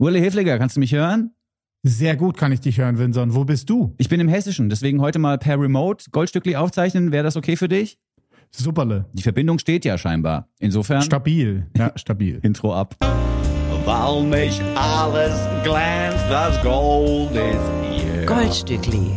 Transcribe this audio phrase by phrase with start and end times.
[0.00, 1.32] Uli Hefliger, kannst du mich hören?
[1.82, 3.34] Sehr gut kann ich dich hören, Vinson.
[3.34, 3.94] Wo bist du?
[3.98, 7.10] Ich bin im Hessischen, deswegen heute mal per Remote Goldstückli aufzeichnen.
[7.10, 7.98] Wäre das okay für dich?
[8.52, 9.06] Superle.
[9.12, 10.48] Die Verbindung steht ja scheinbar.
[10.60, 11.02] Insofern.
[11.02, 11.66] Stabil.
[11.76, 12.38] Ja, stabil.
[12.42, 12.94] Intro ab.
[13.84, 15.34] Weil nicht alles
[15.64, 18.24] glänzt, das Gold ist hier.
[18.26, 19.10] Goldstückli.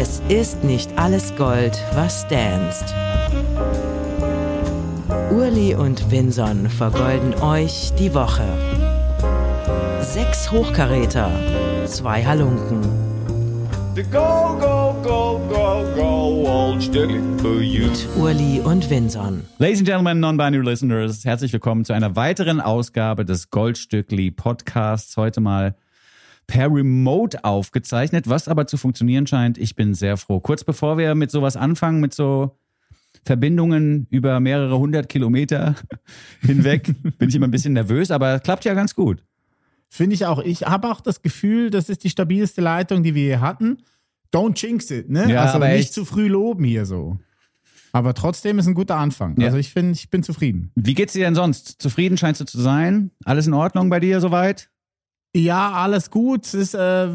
[0.00, 2.94] Es ist nicht alles Gold, was danst.
[5.30, 8.44] Urli und Vinson vergolden euch die Woche.
[10.12, 11.30] Sechs Hochkaräter,
[11.86, 12.80] zwei Halunken.
[13.94, 15.66] The go, go, go, go,
[17.60, 17.90] you.
[18.16, 19.42] Urli und Vinson.
[19.58, 25.16] Ladies and Gentlemen, Non-Binary Listeners, herzlich willkommen zu einer weiteren Ausgabe des Goldstückli Podcasts.
[25.16, 25.74] Heute mal
[26.46, 29.58] per Remote aufgezeichnet, was aber zu funktionieren scheint.
[29.58, 30.40] Ich bin sehr froh.
[30.40, 32.56] Kurz bevor wir mit sowas anfangen, mit so
[33.24, 35.74] Verbindungen über mehrere hundert Kilometer
[36.40, 39.24] hinweg, bin ich immer ein bisschen nervös, aber klappt ja ganz gut.
[39.88, 40.40] Finde ich auch.
[40.40, 43.78] Ich habe auch das Gefühl, das ist die stabilste Leitung, die wir hier hatten.
[44.34, 45.30] Don't jinx it, ne?
[45.30, 45.94] Ja, also aber nicht echt.
[45.94, 47.18] zu früh loben hier so.
[47.92, 49.40] Aber trotzdem ist ein guter Anfang.
[49.40, 49.46] Ja.
[49.46, 50.70] Also ich finde, ich bin zufrieden.
[50.74, 51.80] Wie geht's dir denn sonst?
[51.80, 53.10] Zufrieden scheinst du zu sein?
[53.24, 54.68] Alles in Ordnung bei dir soweit?
[55.34, 56.46] Ja, alles gut.
[56.46, 57.08] Es ist äh,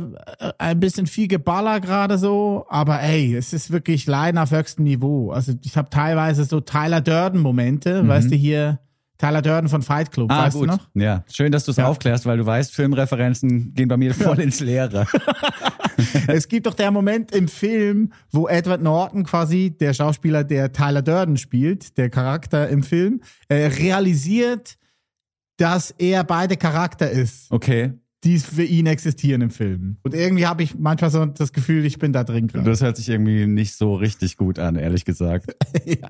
[0.58, 5.32] ein bisschen viel Geballer gerade so, aber ey, es ist wirklich Leiden auf höchstem Niveau.
[5.32, 8.80] Also ich habe teilweise so Tyler Durden-Momente, weißt du hier,
[9.22, 10.90] Tyler Durden von Fight Club, weißt du noch?
[10.96, 11.86] Ja, schön, dass du es Ja.
[11.86, 15.06] aufklärst, weil du weißt, Filmreferenzen gehen bei mir voll ins Leere.
[16.28, 21.04] Es gibt doch der Moment im Film, wo Edward Norton quasi, der Schauspieler, der Tyler
[21.04, 24.78] Durden spielt, der Charakter im Film, äh, realisiert,
[25.58, 29.98] dass er beide Charakter ist, Okay, die für ihn existieren im Film.
[30.04, 32.70] Und irgendwie habe ich manchmal so das Gefühl, ich bin da drin gerade.
[32.70, 35.56] das hört sich irgendwie nicht so richtig gut an, ehrlich gesagt.
[35.86, 36.08] ja.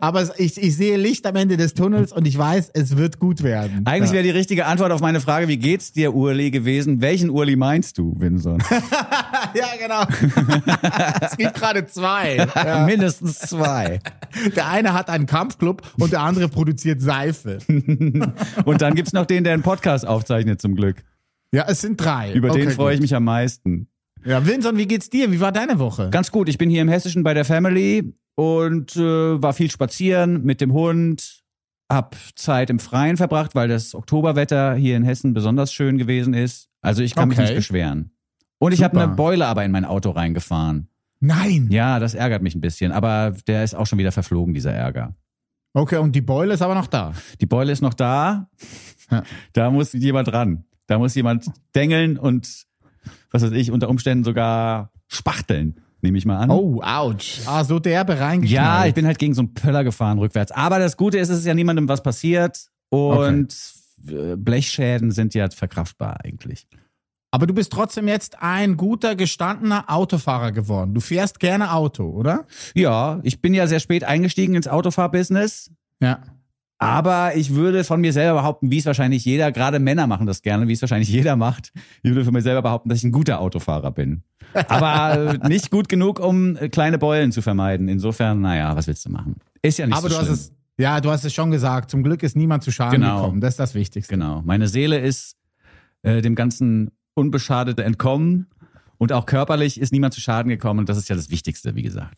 [0.00, 3.44] Aber ich, ich sehe Licht am Ende des Tunnels und ich weiß, es wird gut
[3.44, 3.82] werden.
[3.84, 4.14] Eigentlich ja.
[4.14, 7.00] wäre die richtige Antwort auf meine Frage, wie geht's dir, Urli, gewesen?
[7.00, 8.62] Welchen Urli meinst du, Vinson?
[9.54, 10.04] Ja, genau.
[11.20, 12.36] es gibt gerade zwei.
[12.36, 12.86] Ja.
[12.86, 14.00] Mindestens zwei.
[14.56, 17.58] Der eine hat einen Kampfclub und der andere produziert Seife.
[17.68, 21.04] Und dann gibt's noch den, der einen Podcast aufzeichnet, zum Glück.
[21.52, 22.32] Ja, es sind drei.
[22.32, 23.88] Über den Okay, freue ich mich am meisten.
[24.24, 25.30] Ja, Vinson, wie geht's dir?
[25.32, 26.08] Wie war deine Woche?
[26.10, 30.44] Ganz gut, ich bin hier im Hessischen bei der Family und äh, war viel spazieren
[30.44, 31.42] mit dem Hund,
[31.90, 36.68] hab Zeit im Freien verbracht, weil das Oktoberwetter hier in Hessen besonders schön gewesen ist.
[36.80, 37.48] Also ich kann mich Okay.
[37.48, 38.12] nicht beschweren.
[38.58, 39.06] Und ich habe Super.
[39.08, 40.88] eine Beule aber in mein Auto reingefahren.
[41.20, 41.68] Nein.
[41.70, 45.14] Ja, das ärgert mich ein bisschen, aber der ist auch schon wieder verflogen, dieser Ärger.
[45.74, 47.12] Okay, und die Beule ist aber noch da.
[47.40, 48.48] Die Beule ist noch da,
[49.10, 49.22] Ja.
[49.52, 50.64] da muss jemand ran.
[50.92, 52.66] Da muss jemand dengeln und,
[53.30, 56.50] was weiß ich, unter Umständen sogar spachteln, nehme ich mal an.
[56.50, 57.40] Oh, ouch.
[57.46, 58.50] Ah, so derbe reingeknallt.
[58.50, 60.52] Ja, ich bin halt gegen so einen Pöller gefahren rückwärts.
[60.52, 63.56] Aber das Gute ist, es ist ja niemandem was passiert und
[64.06, 66.66] äh, Blechschäden sind ja verkraftbar eigentlich.
[67.30, 70.92] Aber du bist trotzdem jetzt ein guter, gestandener Autofahrer geworden.
[70.92, 72.46] Du fährst gerne Auto, oder?
[72.74, 75.70] Ja, ich bin ja sehr spät eingestiegen ins Autofahrbusiness.
[76.00, 76.20] Ja.
[76.82, 80.42] Aber ich würde von mir selber behaupten, wie es wahrscheinlich jeder, gerade Männer machen das
[80.42, 81.72] gerne, wie es wahrscheinlich jeder macht.
[82.02, 84.22] Ich würde von mir selber behaupten, dass ich ein guter Autofahrer bin.
[84.68, 87.88] Aber nicht gut genug, um äh, kleine Beulen zu vermeiden.
[87.88, 89.36] Insofern, naja, was willst du machen?
[89.62, 90.34] Ist ja nicht Aber so du hast schlimm.
[90.34, 91.90] es, ja, du hast es schon gesagt.
[91.90, 93.16] Zum Glück ist niemand zu Schaden Genau.
[93.22, 93.40] gekommen.
[93.40, 94.12] Das ist das Wichtigste.
[94.14, 94.42] Genau.
[94.42, 95.36] Meine Seele ist
[96.02, 98.46] äh, dem Ganzen unbeschadet entkommen.
[98.98, 100.80] Und auch körperlich ist niemand zu Schaden gekommen.
[100.80, 102.16] Und das ist ja das Wichtigste, wie gesagt.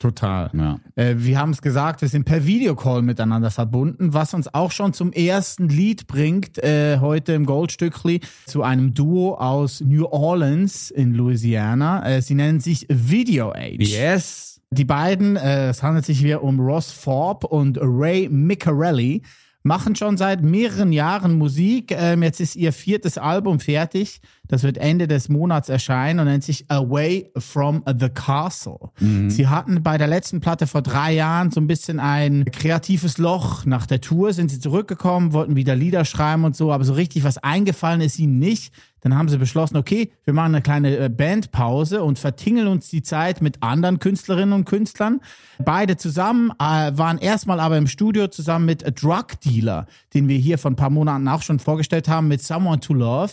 [0.00, 0.50] Total.
[0.54, 0.80] Ja.
[0.96, 4.94] Äh, wir haben es gesagt, wir sind per Videocall miteinander verbunden, was uns auch schon
[4.94, 11.12] zum ersten Lied bringt, äh, heute im Goldstückli, zu einem Duo aus New Orleans in
[11.12, 12.08] Louisiana.
[12.08, 13.76] Äh, sie nennen sich Video Age.
[13.78, 14.62] Yes.
[14.70, 19.20] Die beiden, äh, es handelt sich hier um Ross Forbes und Ray Miccarelli,
[19.62, 21.92] machen schon seit mehreren Jahren Musik.
[21.92, 24.20] Ähm, jetzt ist ihr viertes Album fertig.
[24.48, 28.90] Das wird Ende des Monats erscheinen und nennt sich Away from the Castle.
[29.28, 33.64] Sie hatten bei der letzten Platte vor drei Jahren so ein bisschen ein kreatives Loch.
[33.64, 37.22] Nach der Tour sind sie zurückgekommen, wollten wieder Lieder schreiben und so, aber so richtig
[37.22, 38.72] was eingefallen ist ihnen nicht.
[39.02, 43.02] Dann haben sie beschlossen, okay, wir machen eine kleine äh, Bandpause und vertingeln uns die
[43.02, 45.20] Zeit mit anderen Künstlerinnen und Künstlern.
[45.58, 50.38] Beide zusammen äh, waren erstmal aber im Studio zusammen mit A Drug Dealer, den wir
[50.38, 53.32] hier vor ein paar Monaten auch schon vorgestellt haben, mit Someone to Love.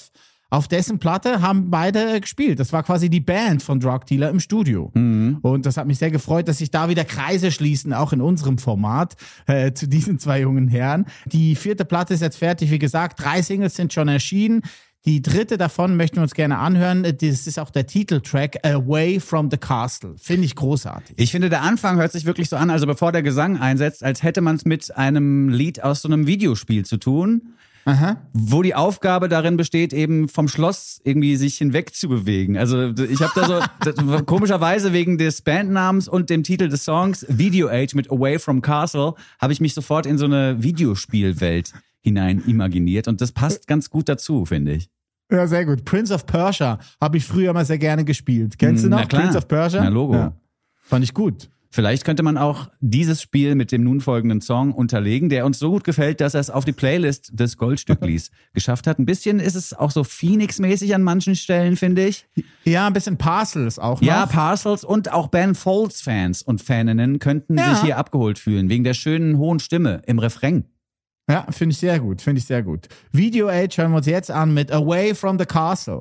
[0.49, 2.61] Auf dessen Platte haben beide äh, gespielt.
[2.61, 4.89] Das war quasi die Band von Drug Dealer im Studio.
[5.41, 8.57] Und das hat mich sehr gefreut, dass sich da wieder Kreise schließen, auch in unserem
[8.57, 11.05] Format, äh, zu diesen zwei jungen Herren.
[11.25, 12.71] Die vierte Platte ist jetzt fertig.
[12.71, 14.61] Wie gesagt, drei Singles sind schon erschienen.
[15.07, 17.03] Die dritte davon möchten wir uns gerne anhören.
[17.03, 20.15] Das ist auch der Titeltrack Away from the Castle.
[20.17, 21.15] Finde ich großartig.
[21.17, 24.21] Ich finde, der Anfang hört sich wirklich so an, also bevor der Gesang einsetzt, als
[24.21, 27.53] hätte man es mit einem Lied aus so einem Videospiel zu tun.
[28.33, 32.57] wo die Aufgabe darin besteht, eben vom Schloss irgendwie sich hinweg zu bewegen.
[32.57, 33.61] Also ich habe da so
[34.13, 38.61] das, komischerweise wegen des Bandnamens und dem Titel des Songs Video Age mit Away from
[38.61, 41.71] Castle habe ich mich sofort in so eine Videospielwelt
[42.01, 44.89] hinein imaginiert und das passt ganz gut dazu, finde ich.
[45.31, 45.83] Ja, sehr gut.
[45.85, 48.57] Prince of Persia habe ich früher mal sehr gerne gespielt.
[48.57, 49.23] Kennst du noch Na klar.
[49.23, 49.83] Prince of Persia?
[49.83, 50.13] Na, Logo.
[50.13, 50.33] Ja.
[50.83, 51.49] Fand ich gut.
[51.69, 55.69] Vielleicht könnte man auch dieses Spiel mit dem nun folgenden Song unterlegen, der uns so
[55.69, 58.99] gut gefällt, dass er es auf die Playlist des Goldstücklis geschafft hat.
[58.99, 62.25] Ein bisschen ist es auch so Phoenix-mäßig an manchen Stellen, finde ich.
[62.63, 64.07] Ja, ein bisschen Parcels auch noch.
[64.07, 67.75] Ja, Parcels und auch Ben Folds-Fans und Faninnen könnten Ja.
[67.75, 70.63] sich hier abgeholt fühlen, wegen der schönen hohen Stimme im Refrain.
[71.29, 72.87] Ja, finde ich sehr gut, finde ich sehr gut.
[73.11, 75.99] Video Age hören wir uns jetzt an mit Away from the Castle.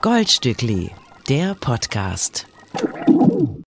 [0.00, 0.90] Goldstückli,
[1.28, 2.48] der Podcast.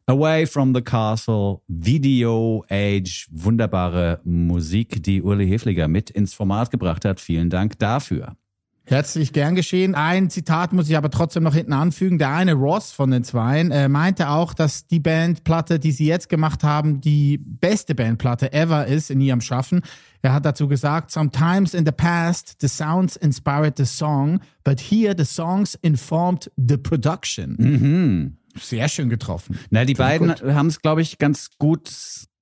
[0.08, 7.06] Away from the Castle, Video Age, wunderbare Musik, die Uli Hefliger mit ins Format gebracht
[7.06, 7.22] hat.
[7.22, 8.36] Vielen Dank dafür.
[8.86, 9.96] Herzlich gern geschehen.
[9.96, 12.18] Ein Zitat muss ich aber trotzdem noch hinten anfügen.
[12.18, 16.28] Der eine Ross von den Zweien äh, meinte auch, dass die Bandplatte, die sie jetzt
[16.28, 19.82] gemacht haben, die beste Bandplatte ever ist in ihrem Schaffen.
[20.22, 25.16] Er hat dazu gesagt, sometimes in the past the sounds inspired the song, but here
[25.18, 28.38] the songs informed the production.
[28.56, 29.58] Sehr schön getroffen.
[29.70, 31.90] Na, die Finde beiden haben es, glaube ich, ganz gut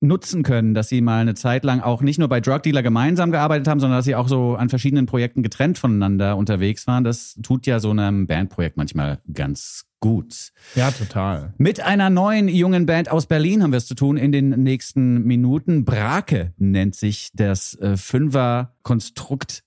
[0.01, 3.31] nutzen können, dass sie mal eine Zeit lang auch nicht nur bei Drug Dealer gemeinsam
[3.31, 7.03] gearbeitet haben, sondern dass sie auch so an verschiedenen Projekten getrennt voneinander unterwegs waren.
[7.03, 10.51] Das tut ja so einem Bandprojekt manchmal ganz gut.
[10.75, 11.53] Ja, total.
[11.59, 15.23] Mit einer neuen jungen Band aus Berlin haben wir es zu tun in den nächsten
[15.23, 15.85] Minuten.
[15.85, 19.63] Brake nennt sich das äh, Fünfer-Konstrukt,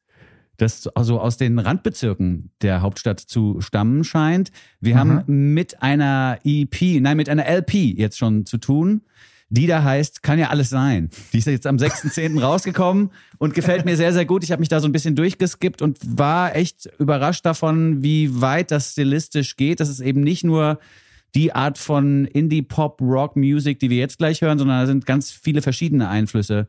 [0.57, 4.51] das also aus den Randbezirken der Hauptstadt zu stammen scheint.
[4.81, 9.03] Wir haben mit einer EP, nein, mit einer LP jetzt schon zu tun.
[9.57, 11.11] Die da heißt, kann ja alles sein.
[11.33, 12.41] Die ist jetzt am 6.10.
[12.41, 14.43] rausgekommen und gefällt mir sehr, sehr gut.
[14.43, 18.73] Ich habe mich da so ein bisschen durchgeskippt und war echt überrascht davon, wie weit
[18.73, 19.79] das stilistisch geht.
[19.79, 20.81] Das ist eben nicht nur
[21.37, 26.09] die Art von Indie-Pop-Rock-Music, die wir jetzt gleich hören, sondern da sind ganz viele verschiedene
[26.09, 26.67] Einflüsse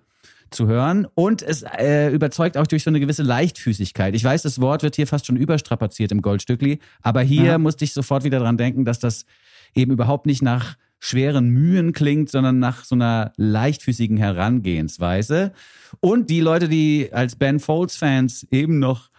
[0.51, 1.07] zu hören.
[1.15, 4.13] Und es äh, überzeugt auch durch so eine gewisse Leichtfüßigkeit.
[4.13, 7.93] Ich weiß, das Wort wird hier fast schon überstrapaziert im Goldstückli, aber hier musste ich
[7.93, 9.25] sofort wieder dran denken, dass das
[9.73, 15.51] eben überhaupt nicht nach schweren Mühen klingt, sondern nach so einer leichtfüßigen Herangehensweise.
[15.99, 19.09] Und die Leute, die als Ben Folds-Fans eben noch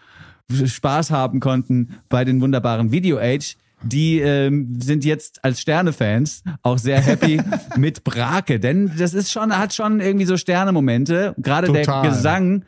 [0.65, 6.77] Spaß haben konnten bei den wunderbaren Video Age, die ähm, sind jetzt als Sterne-Fans auch
[6.79, 7.39] sehr happy
[7.77, 11.35] mit Brake, denn das ist schon, hat schon irgendwie so Sterne-Momente.
[11.37, 11.85] Gerade der.
[12.09, 12.65] Gesang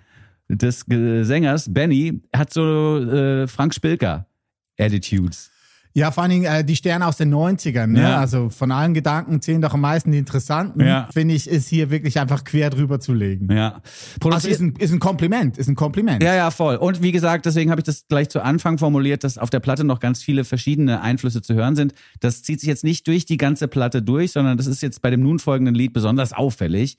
[0.50, 4.28] des Ge- Sängers Benny hat so äh, Frank Spilker
[4.80, 5.50] Attitudes.
[5.94, 7.88] Ja, vor allen Dingen äh, die Sterne aus den 90ern.
[7.88, 8.02] Ne?
[8.02, 8.18] Ja.
[8.18, 10.82] Also von allen Gedanken zählen doch am meisten die interessanten.
[10.82, 11.10] Ja.
[11.12, 13.52] Finde ich, ist hier wirklich einfach quer drüber zu legen.
[13.52, 13.82] Ja.
[14.24, 16.22] Also ist ein, ist ein Kompliment, ist ein Kompliment.
[16.22, 16.76] Ja, ja, voll.
[16.76, 19.84] Und wie gesagt, deswegen habe ich das gleich zu Anfang formuliert, dass auf der Platte
[19.84, 21.94] noch ganz viele verschiedene Einflüsse zu hören sind.
[22.20, 25.10] Das zieht sich jetzt nicht durch die ganze Platte durch, sondern das ist jetzt bei
[25.10, 26.98] dem nun folgenden Lied besonders auffällig.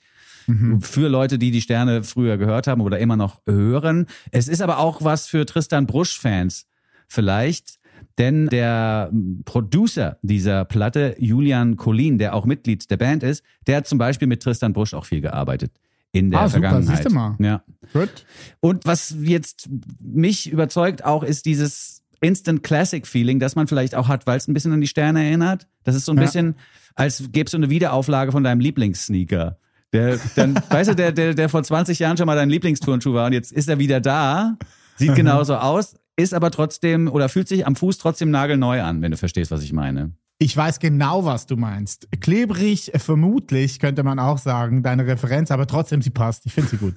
[0.81, 4.07] Für Leute, die die Sterne früher gehört haben oder immer noch hören.
[4.33, 6.67] Es ist aber auch was für Tristan Brusch-Fans
[7.07, 7.80] vielleicht.
[8.19, 9.11] Denn der
[9.45, 14.29] Producer dieser Platte, Julian Collin, der auch Mitglied der Band ist, der hat zum Beispiel
[14.29, 15.73] mit Tristan Brusch auch viel gearbeitet
[16.13, 17.05] in der Ah, super, Vergangenheit.
[17.05, 17.37] du mal.
[17.39, 17.63] Ja.
[17.93, 18.27] Gut.
[18.61, 19.69] Und was jetzt
[20.01, 24.49] mich überzeugt auch, ist dieses Instant Classic Feeling, das man vielleicht auch hat, weil es
[24.49, 25.67] ein bisschen an die Sterne erinnert.
[25.85, 26.25] Das ist so ein Ja.
[26.25, 26.57] bisschen,
[26.97, 29.57] als gäbe es so eine Wiederauflage von deinem Lieblingssneaker.
[29.93, 33.27] Der, dann, weißt du, der, der, der vor 20 Jahren schon mal dein Lieblingsturnschuh war
[33.27, 34.57] und jetzt ist er wieder da,
[34.97, 39.11] sieht genauso aus, ist aber trotzdem oder fühlt sich am Fuß trotzdem nagelneu an, wenn
[39.11, 40.13] du verstehst, was ich meine.
[40.43, 42.09] Ich weiß genau, was du meinst.
[42.21, 46.47] Klebrig, äh, vermutlich, könnte man auch sagen, deine Referenz, aber trotzdem, sie passt.
[46.47, 46.95] Ich finde sie gut.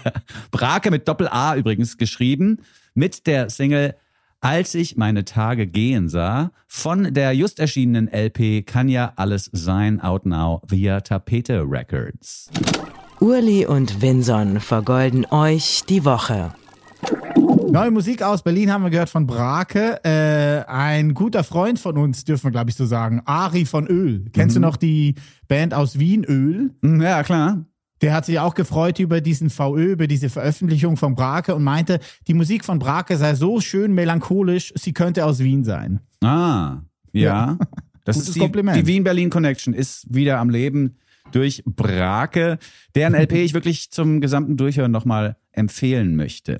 [0.50, 2.58] Brake mit Doppel-A übrigens geschrieben,
[2.92, 3.96] mit der Single
[4.42, 9.98] Als ich meine Tage gehen sah, von der just erschienenen LP Kann ja alles sein,
[10.02, 12.50] out now, via Tapete Records.
[13.20, 16.52] Urli und Vinson vergolden euch die Woche.
[17.70, 20.00] Neue Musik aus Berlin haben wir gehört von Brake.
[20.04, 24.24] Äh, ein guter Freund von uns, dürfen wir glaube ich so sagen, Ari von Öl.
[24.32, 25.14] Kennst du noch die
[25.48, 26.74] Band aus Wien, Öl?
[26.82, 27.64] Hm, Ja, klar.
[28.00, 32.00] Der hat sich auch gefreut über diesen VÖ, über diese Veröffentlichung von Brake und meinte,
[32.26, 36.00] die Musik von Brake sei so schön melancholisch, sie könnte aus Wien sein.
[36.20, 36.78] Ah,
[37.12, 37.58] ja.
[38.04, 38.76] Das Gutes ist die, Kompliment.
[38.76, 40.96] die Wien-Berlin Connection ist wieder am Leben
[41.32, 42.58] durch Brake,
[42.94, 46.58] deren LP ich wirklich zum gesamten Durchhören nochmal empfehlen möchte.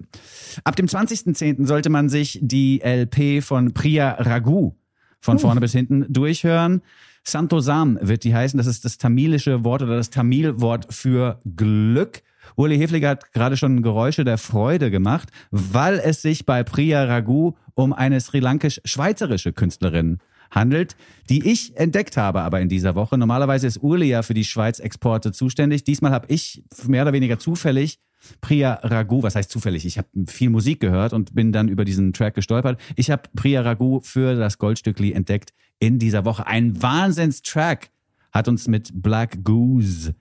[0.65, 1.67] Ab dem 20.10.
[1.67, 4.75] sollte man sich die LP von Priya Raghu
[5.21, 6.83] von vorne bis hinten durchhören.
[7.25, 8.59] Santosam wird die heißen.
[8.59, 12.23] Das ist das tamilische Wort oder das Tamil-Wort für Glück.
[12.57, 17.55] Uli Hefliger hat gerade schon Geräusche der Freude gemacht, weil es sich bei Priya Raghu
[17.75, 20.19] um eine sri lankisch-schweizerische Künstlerin
[20.53, 20.97] handelt,
[21.29, 23.19] die ich entdeckt habe aber in dieser Woche.
[23.19, 25.83] Normalerweise ist Uli ja für die Schweiz-Exporte zuständig.
[25.83, 27.99] Diesmal habe ich mehr oder weniger zufällig
[28.41, 29.85] Priya Raghu, was heißt zufällig?
[29.85, 32.81] Ich habe viel Musik gehört und bin dann über diesen Track gestolpert.
[32.95, 36.47] Ich habe Priya Raghu für das Goldstückli entdeckt in dieser Woche.
[36.47, 37.91] Ein Wahnsinnstrack
[38.31, 40.15] hat uns mit Black Goose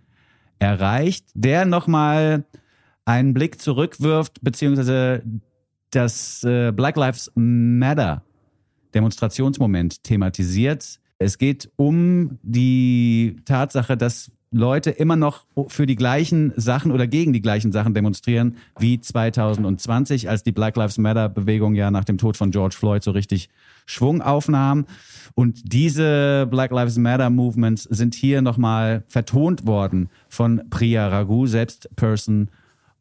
[0.57, 2.45] erreicht, der nochmal
[3.05, 5.23] einen Blick zurückwirft, beziehungsweise
[5.91, 8.23] das äh, Black Lives Matter
[8.93, 10.99] Demonstrationsmoment thematisiert.
[11.17, 17.31] Es geht um die Tatsache, dass Leute immer noch für die gleichen Sachen oder gegen
[17.31, 22.17] die gleichen Sachen demonstrieren wie 2020, als die Black Lives Matter Bewegung ja nach dem
[22.17, 23.49] Tod von George Floyd so richtig
[23.85, 24.85] Schwung aufnahm.
[25.35, 31.89] Und diese Black Lives Matter Movements sind hier nochmal vertont worden von Priya Raghu, selbst
[31.95, 32.49] Person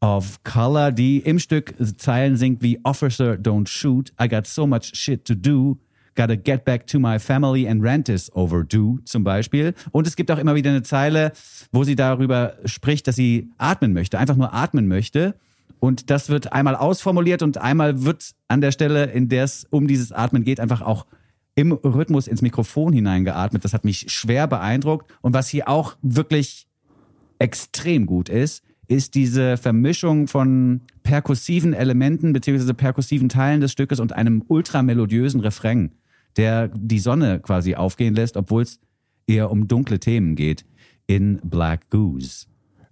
[0.00, 4.92] of Color, die im Stück Zeilen singt wie Officer, don't shoot, I got so much
[4.94, 5.78] shit to do,
[6.16, 9.74] Gotta get back to my family and rent is overdue zum Beispiel.
[9.92, 11.32] Und es gibt auch immer wieder eine Zeile,
[11.72, 15.36] wo sie darüber spricht, dass sie atmen möchte, einfach nur atmen möchte.
[15.78, 19.86] Und das wird einmal ausformuliert und einmal wird an der Stelle, in der es um
[19.86, 21.06] dieses Atmen geht, einfach auch
[21.54, 23.64] im Rhythmus ins Mikrofon hineingeatmet.
[23.64, 25.10] Das hat mich schwer beeindruckt.
[25.22, 26.66] Und was hier auch wirklich
[27.38, 34.12] extrem gut ist, ist diese Vermischung von perkussiven Elementen beziehungsweise perkussiven Teilen des Stückes und
[34.12, 35.92] einem ultramelodiösen Refrain
[36.36, 38.80] der die Sonne quasi aufgehen lässt, obwohl es
[39.26, 40.64] eher um dunkle Themen geht
[41.06, 42.46] in Black Goose.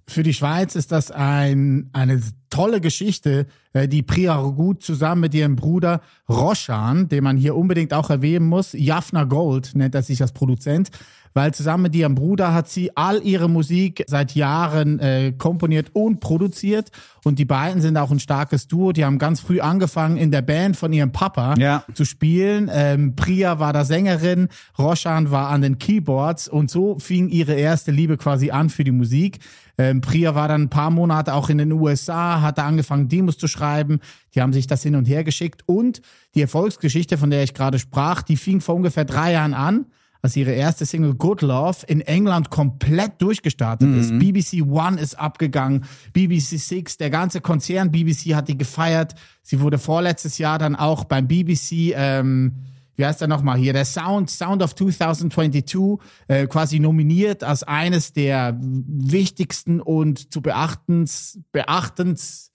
[0.08, 5.34] Für die Schweiz ist das ein, eine tolle Geschichte, äh, die Priya Rogut zusammen mit
[5.34, 10.22] ihrem Bruder Roshan, den man hier unbedingt auch erwähnen muss, Jaffna Gold nennt er sich
[10.22, 10.90] als Produzent,
[11.34, 16.20] weil zusammen mit ihrem Bruder hat sie all ihre Musik seit Jahren äh, komponiert und
[16.20, 16.90] produziert.
[17.22, 18.92] Und die beiden sind auch ein starkes Duo.
[18.92, 21.84] Die haben ganz früh angefangen, in der Band von ihrem Papa ja.
[21.92, 22.70] zu spielen.
[22.72, 24.48] Ähm, Priya war da Sängerin,
[24.78, 28.90] Roshan war an den Keyboards und so fing ihre erste Liebe quasi an für die
[28.90, 29.38] Musik.
[29.78, 33.46] Ähm, Priya war dann ein paar Monate auch in den USA, hatte angefangen, Demos zu
[33.46, 34.00] schreiben.
[34.34, 35.62] Die haben sich das hin und her geschickt.
[35.66, 36.02] Und
[36.34, 39.86] die Erfolgsgeschichte, von der ich gerade sprach, die fing vor ungefähr drei Jahren an
[40.20, 44.00] als ihre erste Single Good Love in England komplett durchgestartet mhm.
[44.00, 44.18] ist.
[44.18, 49.14] BBC One ist abgegangen, BBC Six, der ganze Konzern BBC hat die gefeiert.
[49.42, 52.54] Sie wurde vorletztes Jahr dann auch beim BBC, ähm,
[52.98, 58.12] wie heißt er nochmal hier, der Sound, Sound of 2022, äh, quasi nominiert als eines
[58.12, 62.50] der wichtigsten und zu beachtens, beachtens,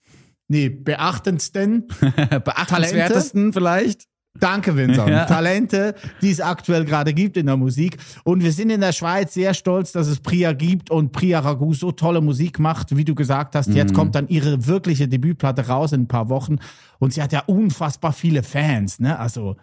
[0.48, 1.88] nee, beachtendsten,
[2.44, 4.06] beachtenswertesten vielleicht
[4.40, 5.08] Danke, Vincent.
[5.14, 5.26] Ja.
[5.26, 7.98] Talente, die es aktuell gerade gibt in der Musik.
[8.24, 11.72] Und wir sind in der Schweiz sehr stolz, dass es Priya gibt und Priya Ragu
[11.72, 13.68] so tolle Musik macht, wie du gesagt hast.
[13.68, 13.76] Mhm.
[13.76, 16.56] Jetzt kommt dann ihre wirkliche Debütplatte raus in ein paar Wochen.
[16.98, 19.18] Und sie hat ja unfassbar viele Fans, ne?
[19.18, 19.56] Also,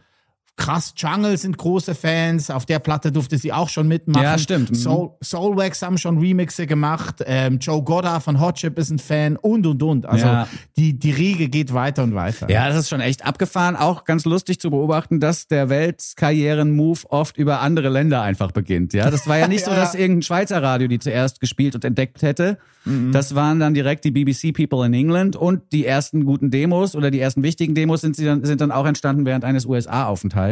[0.58, 2.52] Krass Jungle sind große Fans.
[2.52, 4.24] Auf der Platte durfte sie auch schon mitmachen.
[4.24, 4.76] Ja, stimmt.
[4.76, 7.24] Soul, Soulwax haben schon Remixe gemacht.
[7.26, 10.06] Ähm, Joe Godda von Hot Chip ist ein Fan und und und.
[10.06, 10.48] Also ja.
[10.78, 12.50] die, die Riege geht weiter und weiter.
[12.50, 13.76] Ja, das ist schon echt abgefahren.
[13.76, 18.94] Auch ganz lustig zu beobachten, dass der Weltkarrieren-Move oft über andere Länder einfach beginnt.
[18.94, 19.70] Ja, das war ja nicht ja.
[19.70, 22.60] so, dass irgendein Schweizer Radio die zuerst gespielt und entdeckt hätte.
[22.86, 23.12] Mhm.
[23.12, 27.12] Das waren dann direkt die BBC People in England und die ersten guten Demos oder
[27.12, 30.51] die ersten wichtigen Demos sind, sie dann, sind dann auch entstanden während eines USA-Aufenthalts.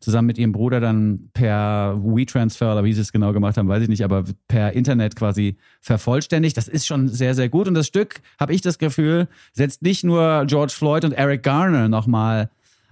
[0.00, 3.82] Zusammen mit ihrem Bruder dann per WeTransfer oder wie sie es genau gemacht haben, weiß
[3.82, 6.56] ich nicht, aber per Internet quasi vervollständigt.
[6.56, 7.66] Das ist schon sehr, sehr gut.
[7.66, 11.88] Und das Stück, habe ich das Gefühl, setzt nicht nur George Floyd und Eric Garner
[11.88, 12.50] nochmal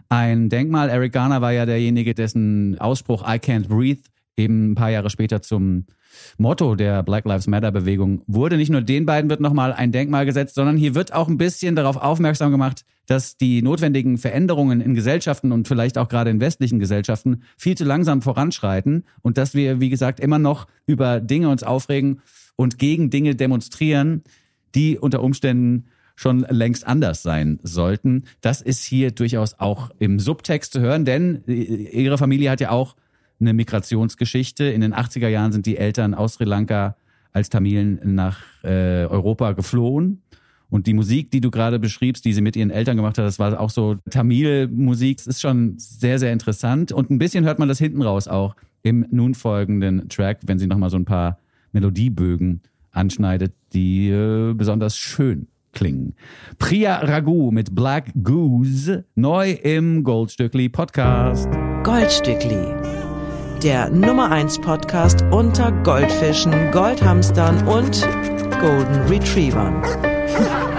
[0.08, 0.88] ein Denkmal.
[0.88, 4.02] Eric Garner war ja derjenige, dessen Ausspruch I can't breathe
[4.36, 5.86] eben ein paar Jahre später zum
[6.38, 8.56] Motto der Black Lives Matter Bewegung wurde.
[8.56, 11.76] Nicht nur den beiden wird nochmal ein Denkmal gesetzt, sondern hier wird auch ein bisschen
[11.76, 16.78] darauf aufmerksam gemacht, dass die notwendigen Veränderungen in Gesellschaften und vielleicht auch gerade in westlichen
[16.78, 21.62] Gesellschaften viel zu langsam voranschreiten und dass wir, wie gesagt, immer noch über Dinge uns
[21.62, 22.20] aufregen
[22.56, 24.22] und gegen Dinge demonstrieren,
[24.74, 25.84] die unter Umständen
[26.16, 28.24] schon längst anders sein sollten.
[28.40, 32.96] Das ist hier durchaus auch im Subtext zu hören, denn ihre Familie hat ja auch
[33.40, 34.64] eine Migrationsgeschichte.
[34.64, 36.96] In den 80er Jahren sind die Eltern aus Sri Lanka
[37.32, 40.22] als Tamilen nach äh, Europa geflohen.
[40.74, 43.38] Und die Musik, die du gerade beschriebst, die sie mit ihren Eltern gemacht hat, das
[43.38, 45.18] war auch so Tamil-Musik.
[45.18, 46.90] Das ist schon sehr, sehr interessant.
[46.90, 50.66] Und ein bisschen hört man das hinten raus auch im nun folgenden Track, wenn sie
[50.66, 51.38] nochmal so ein paar
[51.70, 56.16] Melodiebögen anschneidet, die äh, besonders schön klingen.
[56.58, 61.48] Priya Raghu mit Black Goose, neu im Goldstückli Podcast.
[61.84, 62.74] Goldstückli
[63.62, 68.06] der Nummer 1 Podcast unter Goldfischen, Goldhamstern und
[68.60, 69.82] Golden Retrievern.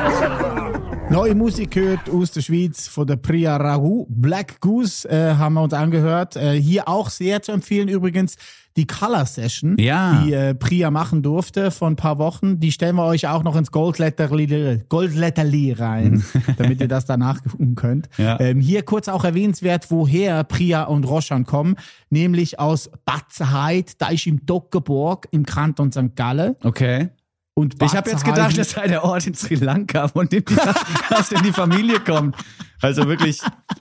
[1.10, 4.06] Neue Musik hört aus der Schweiz von der Priya Ragu.
[4.10, 6.36] Black Goose äh, haben wir uns angehört.
[6.36, 8.36] Äh, hier auch sehr zu empfehlen übrigens
[8.76, 10.22] die Color Session, Ja.
[10.26, 12.60] die äh, Priya machen durfte vor ein paar Wochen.
[12.60, 16.26] Die stellen wir euch auch noch ins Goldletterli, Goldletterli rein,
[16.58, 18.10] damit ihr das danach gucken könnt.
[18.18, 18.38] Ja.
[18.42, 21.76] Ähm, hier kurz auch erwähnenswert, woher Priya und Roshan kommen,
[22.10, 26.16] nämlich aus Batzenheit, da ist im Dockeborg im Kanton St.
[26.18, 26.56] Gallen.
[26.62, 27.10] Okay.
[27.58, 30.56] Und Ich habe jetzt gedacht, das sei der Ort in Sri Lanka, von dem die,
[31.10, 32.36] aus dem die Familie kommt.
[32.82, 33.40] Also wirklich,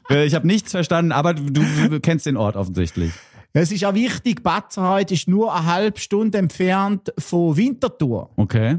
[0.09, 3.13] äh, ich habe nichts verstanden, aber du, du kennst den Ort offensichtlich.
[3.53, 8.31] Es ist auch wichtig, Batzenheit ist nur eine halbe Stunde entfernt von Winterthur.
[8.37, 8.79] Okay.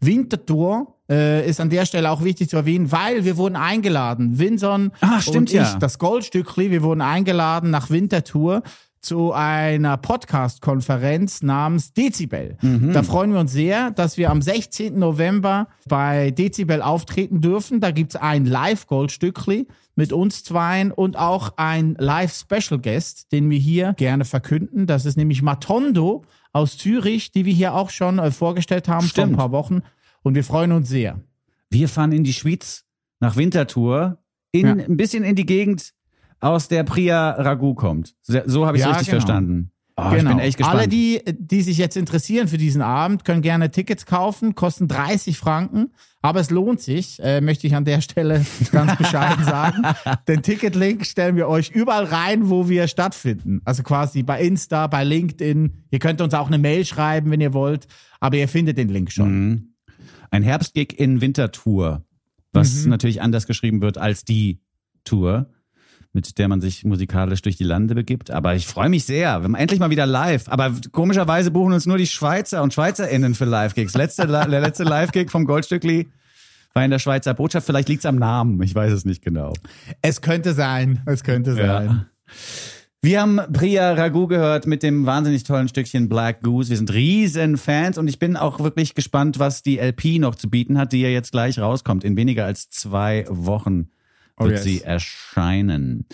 [0.00, 4.38] Winterthur äh, ist an der Stelle auch wichtig zu erwähnen, weil wir wurden eingeladen.
[4.38, 5.76] Winson Ah, stimmt und ich, ja.
[5.78, 8.62] das Goldstückli, wir wurden eingeladen nach Winterthur
[9.00, 12.56] zu einer Podcast-Konferenz namens Dezibel.
[12.60, 12.92] Mhm.
[12.92, 14.98] Da freuen wir uns sehr, dass wir am 16.
[14.98, 17.80] November bei Dezibel auftreten dürfen.
[17.80, 19.66] Da gibt's ein Live-Goldstückli
[19.96, 24.86] mit uns zweien und auch ein Live-Special-Guest, den wir hier gerne verkünden.
[24.86, 29.08] Das ist nämlich Matondo aus Zürich, die wir hier auch schon äh, vorgestellt haben vor
[29.08, 29.32] Stimmt.
[29.32, 29.80] ein paar Wochen.
[30.22, 31.20] Und wir freuen uns sehr.
[31.70, 32.84] Wir fahren in die Schweiz
[33.20, 34.18] nach Winterthur,
[34.52, 34.72] in, Ja.
[34.72, 35.92] ein bisschen in die Gegend,
[36.40, 38.14] aus der Priya Ragu kommt.
[38.22, 39.20] So, habe ich Ja, richtig genau.
[39.20, 39.70] verstanden.
[39.96, 40.78] Oh, Ich bin echt gespannt.
[40.78, 45.36] Alle, die, die sich jetzt interessieren für diesen Abend, können gerne Tickets kaufen, kosten 30
[45.36, 45.90] Franken,
[46.22, 49.82] aber es lohnt sich, äh, möchte ich an der Stelle ganz bescheiden sagen.
[50.26, 53.60] Den Ticketlink stellen wir euch überall rein, wo wir stattfinden.
[53.66, 55.84] Also quasi bei Insta, bei LinkedIn.
[55.90, 57.86] Ihr könnt uns auch eine Mail schreiben, wenn ihr wollt,
[58.20, 59.48] aber ihr findet den Link schon.
[59.48, 59.74] Mhm.
[60.30, 62.04] Ein Herbstgig in Winterthur,
[62.54, 62.90] was Mhm.
[62.90, 64.62] natürlich anders geschrieben wird als die
[65.04, 65.50] Tour,
[66.12, 68.30] mit der man sich musikalisch durch die Lande begibt.
[68.30, 69.40] Aber ich freue mich sehr.
[69.40, 70.48] Wir haben endlich mal wieder live.
[70.48, 73.94] Aber komischerweise buchen uns nur die Schweizer und SchweizerInnen für Live-Gigs.
[73.94, 76.08] Letzte, der letzte Live-Gig vom Goldstückli
[76.74, 77.66] war in der Schweizer Botschaft.
[77.66, 78.60] Vielleicht liegt's am Namen.
[78.62, 79.52] Ich weiß es nicht genau.
[80.02, 82.06] Es könnte sein, es könnte sein.
[83.02, 86.68] Wir haben Priya Ragu gehört mit dem wahnsinnig tollen Stückchen Black Goose.
[86.68, 90.50] Wir sind riesen Fans und ich bin auch wirklich gespannt, was die LP noch zu
[90.50, 92.04] bieten hat, die ja jetzt gleich rauskommt.
[92.04, 93.88] In weniger als zwei Wochen
[94.38, 94.62] Oh wird yes.
[94.64, 96.06] sie erscheinen.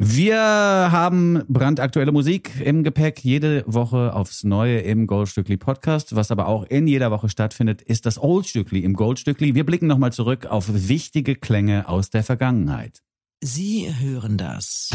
[0.00, 6.14] Wir haben brandaktuelle Musik im Gepäck, jede Woche aufs Neue im Goldstückli Podcast.
[6.14, 9.56] Was aber auch in jeder Woche stattfindet, ist das Oldstückli im Goldstückli.
[9.56, 13.02] Wir blicken nochmal zurück auf wichtige Klänge aus der Vergangenheit.
[13.42, 14.90] Sie hören das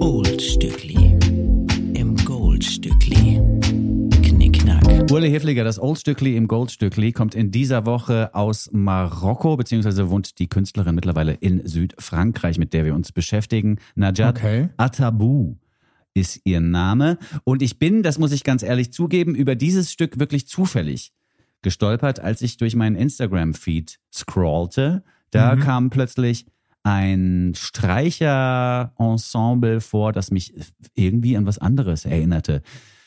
[0.00, 1.16] Old Stückli
[1.94, 2.64] im Gold
[5.10, 10.48] Urle Hefliger, das Oldstückli im Goldstückli, kommt in dieser Woche aus Marokko, beziehungsweise wohnt die
[10.48, 13.78] Künstlerin mittlerweile in Südfrankreich, mit der wir uns beschäftigen.
[13.94, 14.68] Najat Okay.
[14.76, 15.56] Atabou
[16.14, 17.18] ist ihr Name.
[17.44, 21.12] Und ich bin, das muss ich ganz ehrlich zugeben, über dieses Stück wirklich zufällig
[21.62, 25.04] gestolpert, als ich durch meinen Instagram-Feed scrollte.
[25.30, 26.46] Da kam plötzlich
[26.84, 30.54] ein Streicher-Ensemble vor, das mich
[30.94, 32.62] irgendwie an was anderes erinnerte.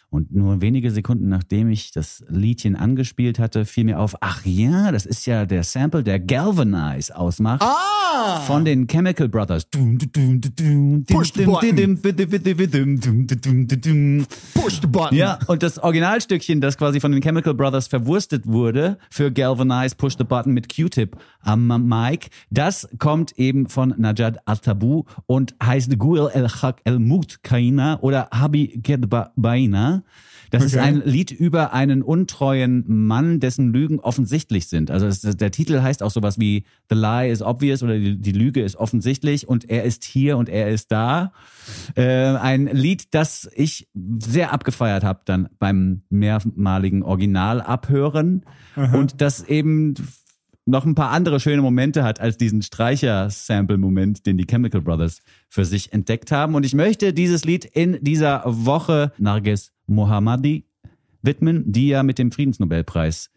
[0.10, 4.91] Und nur wenige Sekunden nachdem ich das Liedchen angespielt hatte, fiel mir auf, ach ja,
[4.91, 7.62] das ist ja der Sample, der Galvanize ausmacht.
[7.62, 8.39] Ah!
[8.48, 9.65] Von den Chemical Brothers.
[9.65, 12.02] Push the button.
[14.54, 15.17] Push the button.
[15.17, 20.17] Ja, und das Originalstückchen, das quasi von den Chemical Brothers verwurstet wurde für Galvanize Push
[20.17, 26.30] the Button mit Q-Tip am Mic, das kommt eben von Najat Al-Tabu und heißt Guel
[26.34, 29.32] El Haq El Mut Kaina oder Habi Gedba
[30.50, 30.84] Das ist Okay.
[30.84, 34.92] ein Lied über einen untreuen Mann, dessen Lügen offensichtlich sind.
[34.92, 38.32] Also es, der Titel heißt auch sowas wie The Lie is obvious oder die, die
[38.32, 41.34] Lüge ist offensichtlich und er ist hier und er ist da.
[41.96, 48.46] Äh, ein Lied, das ich sehr abgefeiert habe dann beim mehrmaligen Original abhören
[48.94, 49.96] und das eben
[50.66, 55.66] noch ein paar andere schöne Momente hat als diesen Streicher-Sample-Moment, den die Chemical Brothers für
[55.66, 56.56] sich entdeckt haben.
[56.56, 60.65] Und ich möchte dieses Lied in dieser Woche Narges Mohammadi
[61.21, 63.32] widmen, die ja mit dem Friedensnobelpreis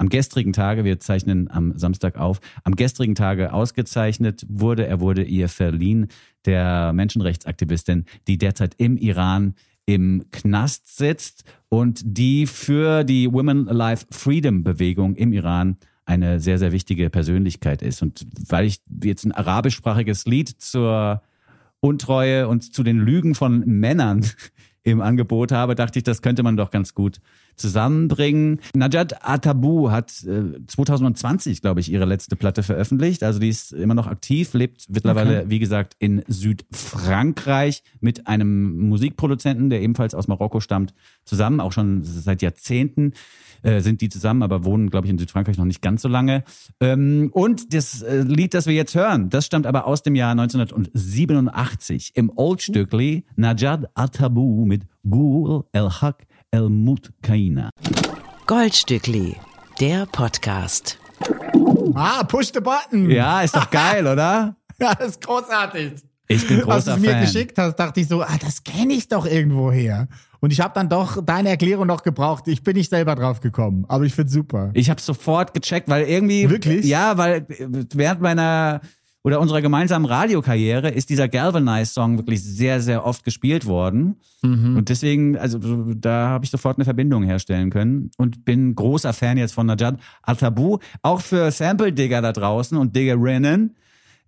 [0.00, 4.86] am gestrigen Tage, wir zeichnen am Samstag auf, am gestrigen Tage ausgezeichnet wurde.
[4.86, 6.08] Er wurde ihr verliehen,
[6.46, 14.06] der Menschenrechtsaktivistin, die derzeit im Iran im Knast sitzt und die für die Women Alive
[14.10, 18.00] Freedom Bewegung im Iran eine sehr, sehr wichtige Persönlichkeit ist.
[18.00, 21.22] Und weil ich jetzt ein arabischsprachiges Lied zur
[21.80, 24.24] Untreue und zu den Lügen von Männern
[24.82, 27.20] im Angebot habe, dachte ich, das könnte man doch ganz gut
[27.56, 28.60] zusammenbringen.
[28.74, 33.22] Najat Atabu hat äh, 2020, glaube ich, ihre letzte Platte veröffentlicht.
[33.22, 39.68] Also die ist immer noch aktiv, lebt mittlerweile, wie gesagt, in Südfrankreich mit einem Musikproduzenten,
[39.68, 43.12] der ebenfalls aus Marokko stammt, zusammen, auch schon seit Jahrzehnten
[43.62, 46.44] äh, sind die zusammen, aber wohnen, glaube ich, in Südfrankreich noch nicht ganz so lange.
[46.80, 50.32] Ähm, und das äh, Lied, das wir jetzt hören, das stammt aber aus dem Jahr
[50.32, 57.70] 1987 im Old Stückli Najad Atabu mit Gul El Haq El Mut Kaina.
[58.46, 59.34] Goldstückli,
[59.80, 60.96] der Podcast.
[61.94, 63.10] Ah, push the button.
[63.10, 64.54] Ja, ist doch geil, oder?
[64.80, 65.94] Ja, das ist großartig.
[66.28, 67.20] Ich bin Als du großer es mir Fan.
[67.22, 70.06] geschickt hast, dachte ich so, ah, das kenne ich doch irgendwo her.
[70.38, 72.46] Und ich habe dann doch deine Erklärung noch gebraucht.
[72.46, 74.70] Ich bin nicht selber drauf gekommen, aber ich finde super.
[74.72, 76.86] Ich habe sofort gecheckt, weil irgendwie Wirklich?
[76.86, 77.44] ja, weil
[77.92, 78.80] während meiner
[79.22, 84.16] oder unserer gemeinsamen Radiokarriere ist dieser Galvanize Song wirklich sehr sehr oft gespielt worden
[84.76, 85.58] und deswegen also
[85.94, 89.98] da habe ich sofort eine Verbindung herstellen können und bin großer Fan jetzt von Najat
[90.22, 93.76] Atabu, auch für Sample Digger da draußen und Diggerinnen.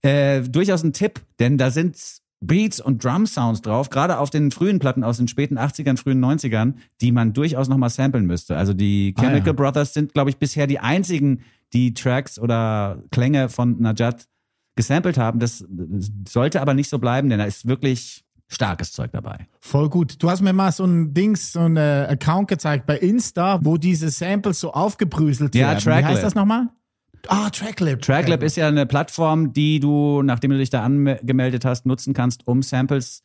[0.02, 1.96] Äh, durchaus ein Tipp, denn da sind
[2.40, 6.22] Beats und Drum Sounds drauf, gerade auf den frühen Platten aus den späten 80ern, frühen
[6.22, 8.56] 90ern, die man durchaus nochmal samplen müsste.
[8.56, 9.52] Also die Ah, Chemical ja.
[9.52, 14.26] Brothers sind, glaube ich, bisher die einzigen, die Tracks oder Klänge von Najat
[14.76, 15.38] gesampelt haben.
[15.38, 15.64] Das
[16.28, 19.46] sollte aber nicht so bleiben, denn da ist wirklich starkes Zeug dabei.
[19.60, 20.22] Voll gut.
[20.22, 23.76] Du hast mir mal so ein Dings, so ein äh, Account gezeigt bei Insta, wo
[23.78, 25.78] diese Samples so aufgebrüßelt Ja, werden.
[25.78, 26.06] Wie Tracklib.
[26.06, 26.68] heißt das nochmal?
[27.28, 28.02] Ah, Tracklib.
[28.02, 32.46] Tracklab ist ja eine Plattform, die du, nachdem du dich da angemeldet hast, nutzen kannst,
[32.46, 33.22] um Samples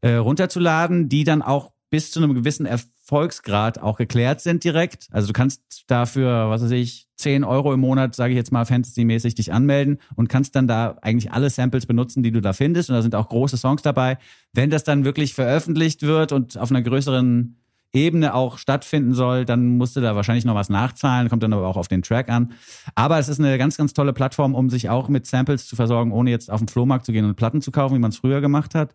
[0.00, 2.66] äh, runterzuladen, die dann auch bis zu einem gewissen
[3.08, 5.08] Erfolgsgrad auch geklärt sind direkt.
[5.10, 8.66] Also du kannst dafür, was weiß ich, 10 Euro im Monat, sage ich jetzt mal
[8.66, 12.90] fantasymäßig, dich anmelden und kannst dann da eigentlich alle Samples benutzen, die du da findest.
[12.90, 14.18] Und da sind auch große Songs dabei.
[14.52, 17.56] Wenn das dann wirklich veröffentlicht wird und auf einer größeren
[17.94, 21.66] Ebene auch stattfinden soll, dann musst du da wahrscheinlich noch was nachzahlen, kommt dann aber
[21.66, 22.52] auch auf den Track an.
[22.94, 26.12] Aber es ist eine ganz, ganz tolle Plattform, um sich auch mit Samples zu versorgen,
[26.12, 28.42] ohne jetzt auf den Flohmarkt zu gehen und Platten zu kaufen, wie man es früher
[28.42, 28.94] gemacht hat.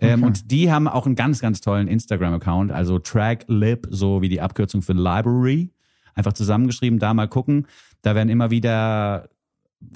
[0.00, 4.40] Ähm, und die haben auch einen ganz, ganz tollen Instagram-Account, also Tracklib, so wie die
[4.40, 5.72] Abkürzung für Library.
[6.14, 7.66] Einfach zusammengeschrieben, da mal gucken.
[8.02, 9.28] Da werden immer wieder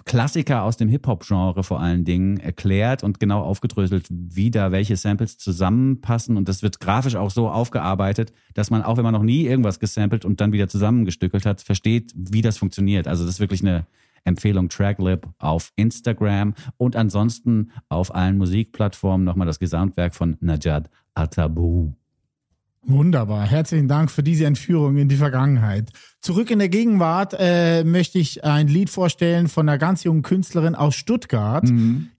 [0.04, 5.38] Klassiker aus dem Hip-Hop-Genre vor allen Dingen erklärt und genau aufgedröselt, wie da welche Samples
[5.38, 6.36] zusammenpassen.
[6.36, 9.80] Und das wird grafisch auch so aufgearbeitet, dass man auch, wenn man noch nie irgendwas
[9.80, 13.08] gesampelt und dann wieder zusammengestückelt hat, versteht, wie das funktioniert.
[13.08, 13.86] Also das ist wirklich eine
[14.24, 21.92] Empfehlung Tracklib auf Instagram und ansonsten auf allen Musikplattformen nochmal das Gesamtwerk von Najat Atabu.
[22.84, 23.46] Wunderbar.
[23.46, 25.90] Herzlichen Dank für diese Entführung in die Vergangenheit.
[26.20, 30.74] Zurück in der Gegenwart äh, möchte ich ein Lied vorstellen von einer ganz jungen Künstlerin
[30.74, 31.64] aus Stuttgart.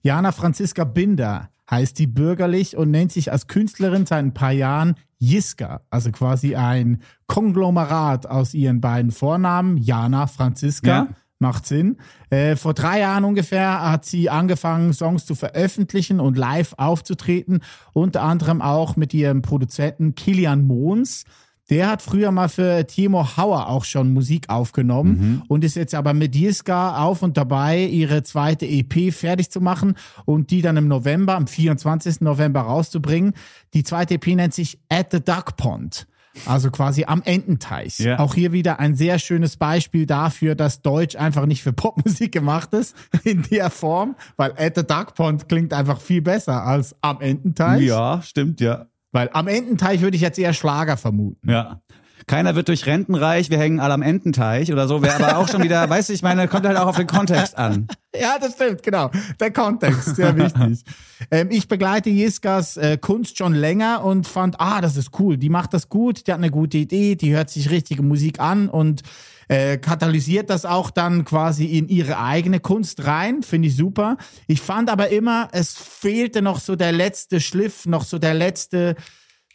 [0.02, 4.94] Jana Franziska Binder heißt die bürgerlich und nennt sich als Künstlerin seit ein paar Jahren
[5.18, 5.82] Jiska.
[5.90, 10.88] Also quasi ein Konglomerat aus ihren beiden Vornamen, Jana Franziska.
[10.88, 11.08] Ja.
[11.44, 11.98] Macht Sinn.
[12.30, 17.60] Äh, vor drei Jahren ungefähr hat sie angefangen, Songs zu veröffentlichen und live aufzutreten.
[17.92, 21.24] Unter anderem auch mit ihrem Produzenten Kilian Mohns.
[21.68, 26.14] Der hat früher mal für Timo Hauer auch schon Musik aufgenommen und ist jetzt aber
[26.14, 30.88] mit Jiska auf und dabei, ihre zweite EP fertig zu machen und die dann im
[30.88, 32.22] November, am 24.
[32.22, 33.34] November rauszubringen.
[33.74, 36.06] Die zweite EP nennt sich At the Duck Pond.
[36.46, 37.98] Also quasi am Ententeich.
[37.98, 38.18] Ja.
[38.18, 42.72] Auch hier wieder ein sehr schönes Beispiel dafür, dass Deutsch einfach nicht für Popmusik gemacht
[42.72, 47.20] ist in der Form, weil At the Duck Pond klingt einfach viel besser als am
[47.20, 47.82] Ententeich.
[47.82, 48.86] Ja, stimmt, ja.
[49.12, 51.48] Weil am Ententeich würde ich jetzt eher Schlager vermuten.
[51.48, 51.80] Ja.
[52.26, 55.48] Keiner wird durch Renten reich, wir hängen alle am Ententeich oder so, wäre aber auch
[55.48, 57.88] schon wieder, weißt du, ich meine, kommt halt auch auf den Kontext an.
[58.18, 59.10] Ja, das stimmt, genau.
[59.40, 60.84] Der Kontext, sehr wichtig.
[61.30, 65.36] ähm, ich begleite Jiskas äh, Kunst schon länger und fand, ah, das ist cool.
[65.36, 68.68] Die macht das gut, die hat eine gute Idee, die hört sich richtige Musik an
[68.68, 69.02] und
[69.48, 73.42] äh, katalysiert das auch dann quasi in ihre eigene Kunst rein.
[73.42, 74.16] Finde ich super.
[74.46, 78.94] Ich fand aber immer, es fehlte noch so der letzte Schliff, noch so der letzte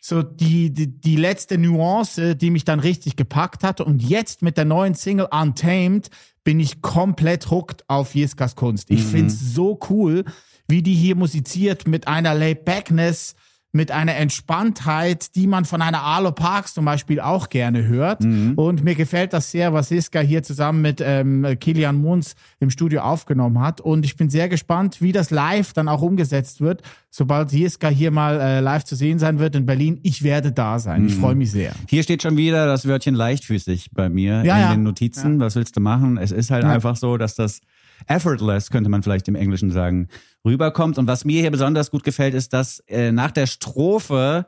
[0.01, 3.81] so die, die, die letzte Nuance, die mich dann richtig gepackt hat.
[3.81, 6.09] Und jetzt mit der neuen Single Untamed
[6.43, 8.89] bin ich komplett hooked auf Jiskas Kunst.
[8.89, 10.25] Ich find's so cool,
[10.67, 13.35] wie die hier musiziert mit einer Laid-Backness,
[13.71, 18.23] mit einer Entspanntheit, die man von einer Arlo Parks zum Beispiel auch gerne hört.
[18.23, 23.01] Und mir gefällt das sehr, was Jiska hier zusammen mit ähm, Kilian Munz im Studio
[23.01, 23.79] aufgenommen hat.
[23.79, 26.81] Und ich bin sehr gespannt, wie das live dann auch umgesetzt wird.
[27.11, 30.79] Sobald Jiska hier mal äh, live zu sehen sein wird in Berlin, ich werde da
[30.79, 31.05] sein.
[31.05, 31.73] Ich freue mich sehr.
[31.87, 34.71] Hier steht schon wieder das Wörtchen leichtfüßig bei mir Ja, in ja.
[34.73, 35.39] den Notizen.
[35.39, 36.17] Was willst du machen?
[36.17, 36.71] Es ist halt Ja.
[36.71, 37.61] einfach so, dass das
[38.07, 40.07] effortless, könnte man vielleicht im Englischen sagen,
[40.45, 40.97] rüberkommt.
[40.97, 44.47] Und was mir hier besonders gut gefällt, ist, dass äh, nach der Strophe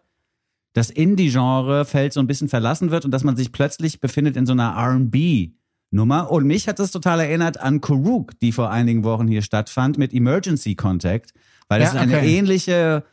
[0.74, 4.46] das Indie-Genre fällt so ein bisschen verlassen wird und dass man sich plötzlich befindet in
[4.46, 6.32] so einer R&B-Nummer.
[6.32, 10.14] Und mich hat das total erinnert an Kuruk, die vor einigen Wochen hier stattfand mit
[10.14, 11.34] Emergency Contact,
[11.68, 12.38] weil es Ja, eine okay.
[12.38, 13.04] ähnliche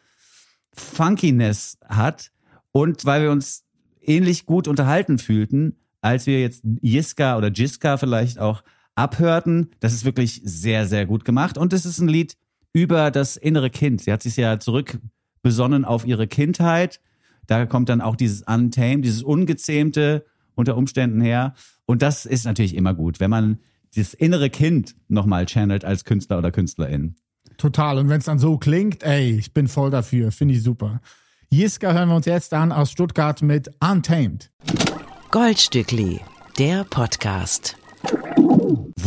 [0.72, 2.30] Funkiness hat
[2.70, 3.64] und weil wir uns
[4.00, 8.62] ähnlich gut unterhalten fühlten, als wir jetzt Jiska oder Jiska vielleicht auch
[8.98, 9.70] abhörten.
[9.80, 11.56] Das ist wirklich sehr, sehr gut gemacht.
[11.56, 12.36] Und es ist ein Lied
[12.72, 14.02] über das innere Kind.
[14.02, 17.00] Sie hat sich ja zurückbesonnen auf ihre Kindheit.
[17.46, 21.54] Da kommt dann auch dieses Untamed, dieses Ungezähmte unter Umständen her.
[21.86, 23.58] Und das ist natürlich immer gut, wenn man
[23.94, 27.14] dieses innere Kind nochmal channelt als Künstler oder Künstlerin.
[27.56, 27.98] Total.
[27.98, 30.30] Und wenn es dann so klingt, ey, ich bin voll dafür.
[30.30, 31.00] Finde ich super.
[31.50, 34.50] Jiska hören wir uns jetzt an aus Stuttgart mit Untamed.
[35.30, 36.20] Goldstückli,
[36.58, 37.76] der Podcast.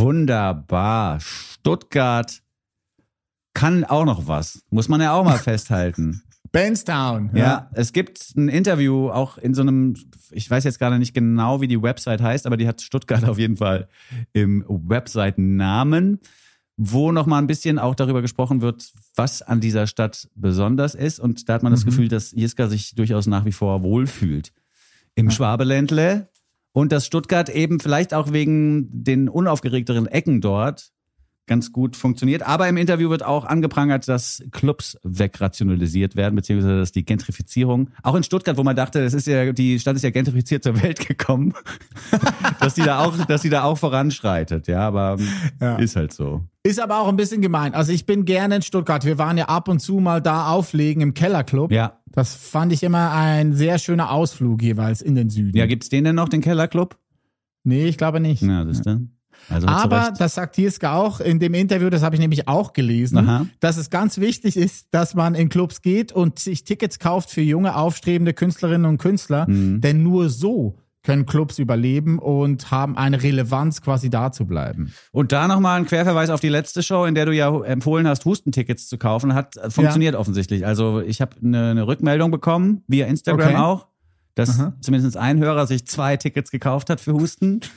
[0.02, 1.20] Wunderbar.
[1.20, 2.42] Stuttgart
[3.54, 4.64] kann auch noch was.
[4.72, 6.24] Muss man ja auch mal festhalten.
[6.52, 7.30] Bandstown.
[7.34, 7.70] Ja.
[7.74, 9.96] es gibt ein Interview auch in so einem,
[10.32, 13.38] ich weiß jetzt gerade nicht genau, wie die Website heißt, aber die hat Stuttgart auf
[13.38, 13.88] jeden Fall
[14.34, 16.20] im Website-Namen,
[16.78, 21.20] wo nochmal ein bisschen auch darüber gesprochen wird, was an dieser Stadt besonders ist.
[21.20, 24.52] Und da hat man das Gefühl, dass Jiska sich durchaus nach wie vor wohlfühlt.
[25.14, 26.31] Im Schwabeländle.
[26.74, 30.92] Und dass Stuttgart eben vielleicht auch wegen den unaufgeregteren Ecken dort
[31.48, 32.44] ganz gut funktioniert.
[32.44, 38.16] Aber im Interview wird auch angeprangert, dass Clubs wegrationalisiert werden, beziehungsweise dass die Gentrifizierung, auch
[38.16, 41.00] in Stuttgart, wo man dachte, das ist ja, die Stadt ist ja gentrifiziert zur Welt
[41.08, 41.54] gekommen,
[42.60, 44.68] dass die da auch, dass die da auch voranschreitet.
[44.68, 45.18] Ja, aber
[45.60, 45.76] Ja.
[45.78, 46.44] ist halt so.
[46.64, 47.74] Ist aber auch ein bisschen gemein.
[47.74, 49.04] Also ich bin gerne in Stuttgart.
[49.04, 51.72] Wir waren ja ab und zu mal da auflegen im Kellerclub.
[51.72, 51.98] Ja.
[52.06, 55.58] Das fand ich immer ein sehr schöner Ausflug jeweils in den Süden.
[55.58, 56.98] Ja, gibt's den denn noch, den Kellerclub?
[57.64, 58.42] nee, ich glaube nicht.
[58.42, 59.02] Ja, das ist der.
[59.50, 63.18] Also Aber das sagt Jiska auch in dem Interview, das habe ich nämlich auch gelesen,
[63.18, 63.46] Aha.
[63.60, 67.42] dass es ganz wichtig ist, dass man in Clubs geht und sich Tickets kauft für
[67.42, 69.50] junge, aufstrebende Künstlerinnen und Künstler.
[69.50, 69.82] Mhm.
[69.82, 74.94] Denn nur so können Clubs überleben und haben eine Relevanz, quasi da zu bleiben.
[75.12, 78.26] Und da nochmal ein Querverweis auf die letzte Show, in der du ja empfohlen hast,
[78.26, 79.34] Hustentickets zu kaufen.
[79.34, 80.66] Hat äh, funktioniert offensichtlich.
[80.66, 83.56] Also ich habe eine, eine Rückmeldung bekommen, via Instagram Okay.
[83.56, 83.88] auch,
[84.36, 87.60] dass zumindest ein Hörer sich zwei Tickets gekauft hat für Husten.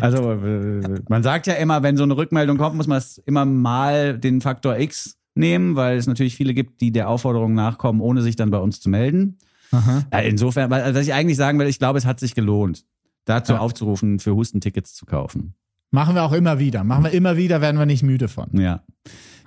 [0.00, 3.44] Also äh, man sagt ja immer, wenn so eine Rückmeldung kommt, muss man es immer
[3.44, 8.22] mal den Faktor X nehmen, weil es natürlich viele gibt, die der Aufforderung nachkommen, ohne
[8.22, 9.38] sich dann bei uns zu melden.
[9.72, 12.86] Ja, insofern, weil, also was ich eigentlich sagen will, ich glaube, es hat sich gelohnt,
[13.26, 13.58] dazu Ja.
[13.58, 15.54] aufzurufen, für Hustentickets zu kaufen.
[15.90, 16.84] Machen wir auch immer wieder.
[16.84, 18.48] Machen wir immer wieder, werden wir nicht müde von.
[18.58, 18.82] Ja.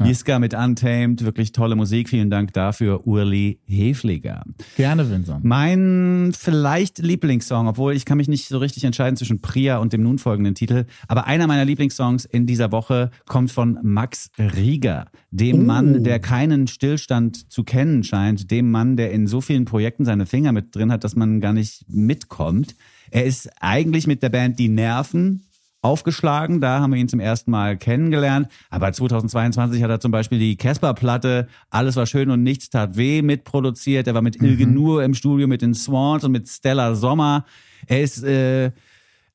[0.05, 2.09] Jiska mit Untamed, wirklich tolle Musik.
[2.09, 4.43] Vielen Dank dafür, Urli Hefliger.
[4.77, 5.43] Gerne, Vincent.
[5.43, 10.03] Mein vielleicht Lieblingssong, obwohl ich kann mich nicht so richtig entscheiden zwischen Priya und dem
[10.03, 15.59] nun folgenden Titel, aber einer meiner Lieblingssongs in dieser Woche kommt von Max Rieger, dem
[15.61, 15.63] Oh.
[15.63, 20.25] Mann, der keinen Stillstand zu kennen scheint, dem Mann, der in so vielen Projekten seine
[20.25, 22.75] Finger mit drin hat, dass man gar nicht mitkommt.
[23.11, 25.43] Er ist eigentlich mit der Band Die Nerven
[25.81, 26.61] aufgeschlagen.
[26.61, 28.47] Da haben wir ihn zum ersten Mal kennengelernt.
[28.69, 33.21] Aber 2022 hat er zum Beispiel die Casper-Platte Alles war schön und nichts tat weh
[33.21, 34.07] mitproduziert.
[34.07, 37.45] Er war mit Ilge Nur im Studio mit den Swans und mit Stella Sommer.
[37.87, 38.71] Er ist äh,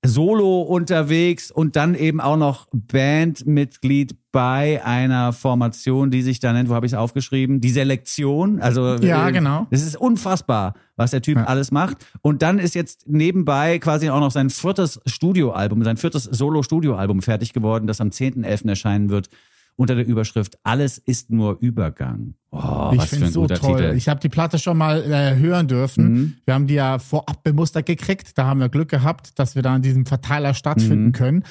[0.04, 6.68] solo unterwegs und dann eben auch noch Bandmitglied bei einer Formation, die sich da nennt,
[6.68, 7.60] wo habe ich es aufgeschrieben?
[7.60, 8.60] Die Selektion.
[8.60, 9.66] Also Ja, äh, genau.
[9.70, 11.44] Es ist unfassbar, was der Typ Ja.
[11.44, 11.98] alles macht.
[12.20, 17.52] Und dann ist jetzt nebenbei quasi auch noch sein viertes Studioalbum, sein viertes Solo-Studioalbum fertig
[17.52, 18.68] geworden, das am 10.11.
[18.68, 19.28] erscheinen wird,
[19.76, 22.34] unter der Überschrift Alles ist nur Übergang.
[22.50, 23.56] Oh, ich finde so toll.
[23.76, 23.90] Titel.
[23.92, 23.96] Mhm.
[23.98, 26.38] Ich habe die Platte schon mal äh, hören dürfen.
[26.44, 28.38] Wir haben die ja vorab bemustert gekriegt.
[28.38, 31.12] Da haben wir Glück gehabt, dass wir da an diesem Verteiler stattfinden Mhm.
[31.12, 31.44] können.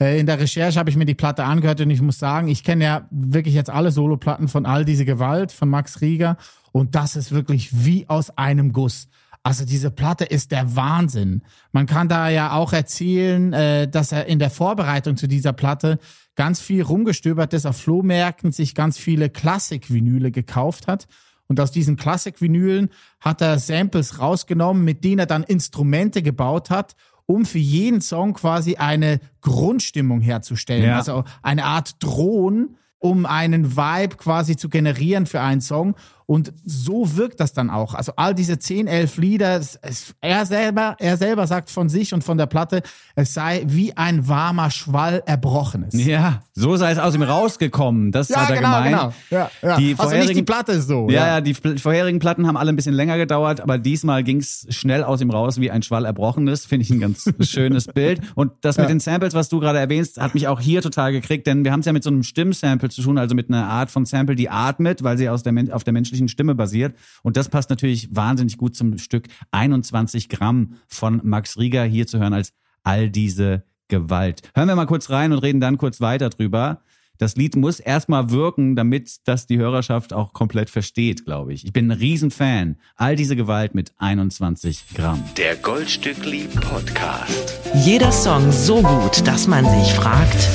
[0.00, 2.64] Äh, in der Recherche habe ich mir die Platte angehört und ich muss sagen, ich
[2.64, 6.36] kenne ja wirklich jetzt alle Soloplatten von All diese Gewalt von Max Rieger
[6.72, 9.08] und das ist wirklich wie aus einem Guss.
[9.42, 11.42] Also diese Platte ist der Wahnsinn.
[11.72, 15.98] Man kann da ja auch erzählen, äh, dass er in der Vorbereitung zu dieser Platte
[16.36, 21.06] ganz viel rumgestöbert ist auf Flohmärkten, sich ganz viele Klassik-Vinyle gekauft hat.
[21.48, 26.94] Und aus diesen Klassik-Vinylen hat er Samples rausgenommen, mit denen er dann Instrumente gebaut hat,
[27.24, 30.84] um für jeden Song quasi eine Grundstimmung herzustellen.
[30.84, 30.96] Ja.
[30.96, 35.94] Also eine Art Drohnen, um einen Vibe quasi zu generieren für einen Song.
[36.28, 37.94] Und so wirkt das dann auch.
[37.94, 42.12] Also all diese 10, 11 Lieder, es, es, er, selber, er selber sagt von sich
[42.12, 42.82] und von der Platte,
[43.14, 45.94] es sei wie ein warmer Schwall Erbrochenes.
[45.94, 48.10] Ja, so sei es aus ihm rausgekommen.
[48.10, 49.14] Das hat er gemeint.
[49.30, 49.76] Ja, ja.
[49.76, 51.08] Die also nicht die vorherigen- Platte ist so.
[51.10, 55.04] Ja, ja, die vorherigen Platten haben alle ein bisschen länger gedauert, aber diesmal ging's schnell
[55.04, 56.66] aus ihm raus wie ein Schwall Erbrochenes.
[56.66, 58.20] Finde ich ein ganz schönes Bild.
[58.34, 61.46] Und das mit den Samples, was du gerade erwähnst, hat mich auch hier total gekriegt,
[61.46, 63.92] denn wir haben es ja mit so einem Stimmsample zu tun, also mit einer Art
[63.92, 66.96] von Sample, die atmet, weil sie aus der, auf der menschlichen menschlichen Stimme basiert.
[67.22, 72.18] Und das passt natürlich wahnsinnig gut zum Stück 21 Gramm von Max Rieger hier zu
[72.18, 72.52] hören als
[72.82, 74.42] all diese Gewalt.
[74.54, 76.80] Hören wir mal kurz rein und reden dann kurz weiter drüber.
[77.18, 81.64] Das Lied muss erstmal wirken, damit das die Hörerschaft auch komplett versteht, glaube ich.
[81.64, 82.76] Ich bin ein Riesenfan.
[82.94, 85.24] All diese Gewalt mit 21 Gramm.
[85.38, 87.58] Der Goldstückli Podcast.
[87.74, 90.46] Jeder Song so gut, dass man sich fragt,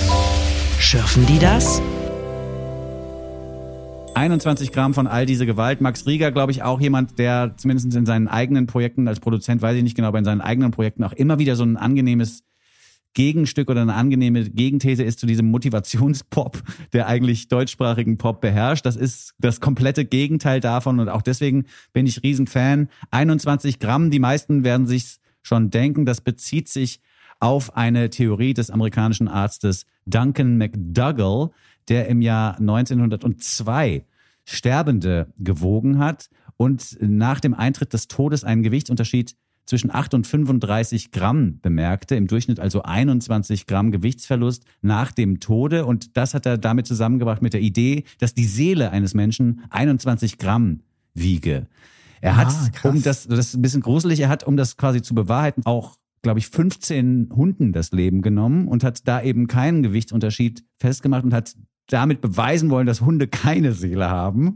[0.80, 1.82] schürfen die das?
[4.16, 5.82] 21 Gramm von all diese Gewalt.
[5.82, 9.78] Max Rieger, glaube ich, auch jemand, der zumindest in seinen eigenen Projekten als Produzent, weiß
[9.78, 12.44] ich nicht genau, aber in seinen eigenen Projekten auch immer wieder so ein angenehmes
[13.14, 16.62] Gegenstück oder eine angenehme Gegenthese ist zu diesem Motivationspop,
[16.94, 18.86] der eigentlich deutschsprachigen Pop beherrscht.
[18.86, 22.90] Das ist das komplette Gegenteil davon und auch deswegen bin ich Riesenfan.
[23.12, 27.02] 21 Gramm, die meisten werden sich schon denken, das bezieht sich
[27.40, 31.50] auf eine Theorie des amerikanischen Arztes Duncan McDougall,
[31.90, 34.06] der im Jahr 1902
[34.44, 41.12] Sterbende gewogen hat und nach dem Eintritt des Todes einen Gewichtsunterschied zwischen 8 und 35
[41.12, 45.86] Gramm bemerkte, im Durchschnitt also 21 Gramm Gewichtsverlust nach dem Tode.
[45.86, 50.38] Und das hat er damit zusammengebracht mit der Idee, dass die Seele eines Menschen 21
[50.38, 50.82] Gramm
[51.14, 51.68] wiege.
[52.22, 55.02] Er hat, Ah, um das, das ist ein bisschen gruselig, er hat, um das quasi
[55.02, 59.82] zu bewahrheiten, auch glaube ich, 15 Hunden das Leben genommen und hat da eben keinen
[59.82, 61.56] Gewichtsunterschied festgemacht und hat
[61.92, 64.56] damit beweisen wollen, dass Hunde keine Seele haben.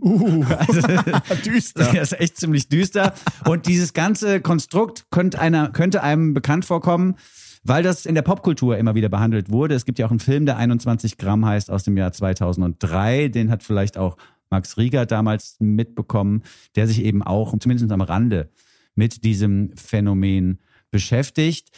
[0.50, 0.82] Also,
[1.46, 1.92] Düster.
[1.94, 3.14] Das ist echt ziemlich düster.
[3.46, 7.16] Und dieses ganze Konstrukt könnte, einer, könnte einem bekannt vorkommen,
[7.64, 9.76] weil das in der Popkultur immer wieder behandelt wurde.
[9.76, 13.28] Es gibt ja auch einen Film, der 21 Gramm heißt, aus dem Jahr 2003.
[13.28, 14.16] Den hat vielleicht auch
[14.50, 16.44] Max Rieger damals mitbekommen,
[16.78, 18.50] der sich eben auch, zumindest am Rande,
[18.96, 20.60] mit diesem Phänomen
[20.92, 21.70] beschäftigt.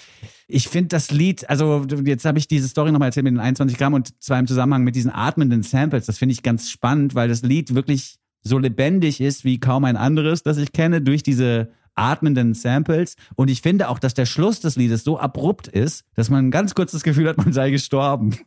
[0.48, 3.78] Ich finde das Lied, also jetzt habe ich diese Story nochmal erzählt mit den 21
[3.78, 6.06] Gramm und zwar im Zusammenhang mit diesen atmenden Samples.
[6.06, 9.98] Das finde ich ganz spannend, weil das Lied wirklich so lebendig ist wie kaum ein
[9.98, 13.16] anderes, das ich kenne, durch diese atmenden Samples.
[13.36, 16.52] Und ich finde auch, dass der Schluss des Liedes so abrupt ist, dass man ein
[16.52, 18.38] ganz kurz das Gefühl hat, man sei gestorben.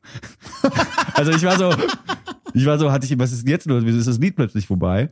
[1.15, 1.75] also ich war so,
[2.55, 3.85] ich war so, hatte ich, was ist jetzt los?
[3.85, 5.11] Wieso ist das Lied plötzlich vorbei?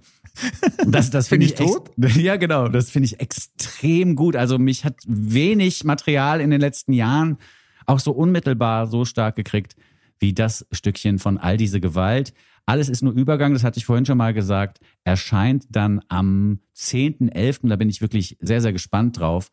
[0.87, 2.68] Das, das finde ich ich echt, Ja, genau.
[2.68, 4.37] Das finde ich extrem gut.
[4.37, 7.38] Also mich hat wenig Material in den letzten Jahren
[7.87, 9.74] auch so unmittelbar so stark gekriegt
[10.20, 12.35] wie das Stückchen von all diese Gewalt.
[12.66, 14.81] Alles ist nur Übergang, das hatte ich vorhin schon mal gesagt.
[15.05, 19.51] Erscheint dann am 10.11., da bin ich wirklich sehr, sehr gespannt drauf,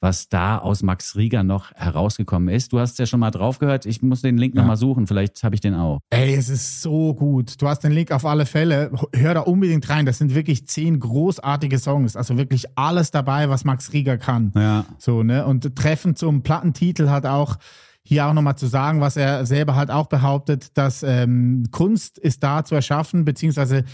[0.00, 2.72] was da aus Max Rieger noch herausgekommen ist.
[2.72, 3.84] Du hast ja schon mal drauf gehört.
[3.86, 4.62] Ich muss den Link Ja.
[4.62, 5.06] mal suchen.
[5.06, 5.98] Vielleicht habe ich den auch.
[6.10, 7.60] Ey, es ist so gut.
[7.60, 8.92] Du hast den Link auf alle Fälle.
[9.14, 10.06] Hör da unbedingt rein.
[10.06, 12.14] Das sind wirklich zehn großartige Songs.
[12.16, 14.52] Also wirklich alles dabei, was Max Rieger kann.
[14.54, 14.84] Ja.
[14.98, 15.44] So, ne?
[15.46, 17.56] Und treffend zum Plattentitel hat auch
[18.04, 22.42] hier auch nochmal zu sagen, was er selber halt auch behauptet, dass ähm, Kunst ist
[22.42, 23.84] da zu erschaffen, beziehungsweise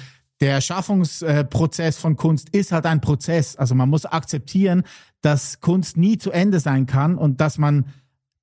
[0.40, 3.56] der Schaffungsprozess von Kunst ist halt ein Prozess.
[3.56, 4.82] Also man muss akzeptieren,
[5.24, 7.86] dass Kunst nie zu Ende sein kann und dass man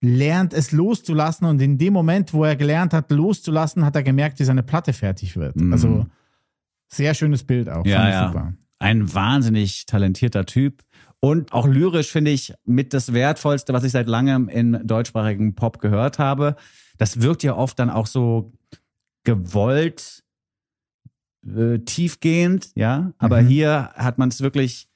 [0.02, 1.46] lernt, es loszulassen.
[1.48, 4.94] Und in dem Moment, wo er gelernt hat, loszulassen, hat er gemerkt, wie seine Platte
[4.94, 5.56] fertig wird.
[5.72, 6.08] Also
[6.88, 7.86] sehr schönes Bild auch.
[7.86, 8.28] Ja, ja.
[8.28, 8.54] super.
[8.80, 10.82] Ein wahnsinnig talentierter Typ.
[11.20, 15.80] Und auch lyrisch finde ich mit das Wertvollste, was ich seit langem in deutschsprachigen Pop
[15.80, 16.56] gehört habe.
[16.98, 18.54] Das wirkt ja oft dann auch so
[19.24, 20.24] gewollt,
[21.46, 23.13] äh, tiefgehend, ja.
[23.20, 23.48] Aber Mhm.
[23.48, 24.88] hier hat man es wirklich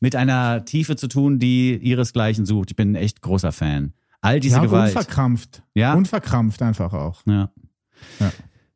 [0.00, 2.70] mit einer Tiefe zu tun, die ihresgleichen sucht.
[2.70, 3.92] Ich bin ein echt großer Fan.
[4.22, 4.88] All diese ja, Gewalt.
[4.88, 5.62] unverkrampft.
[5.74, 5.94] Ja.
[5.94, 7.22] Unverkrampft einfach auch.
[7.26, 7.50] Ja.
[8.18, 8.32] Ja.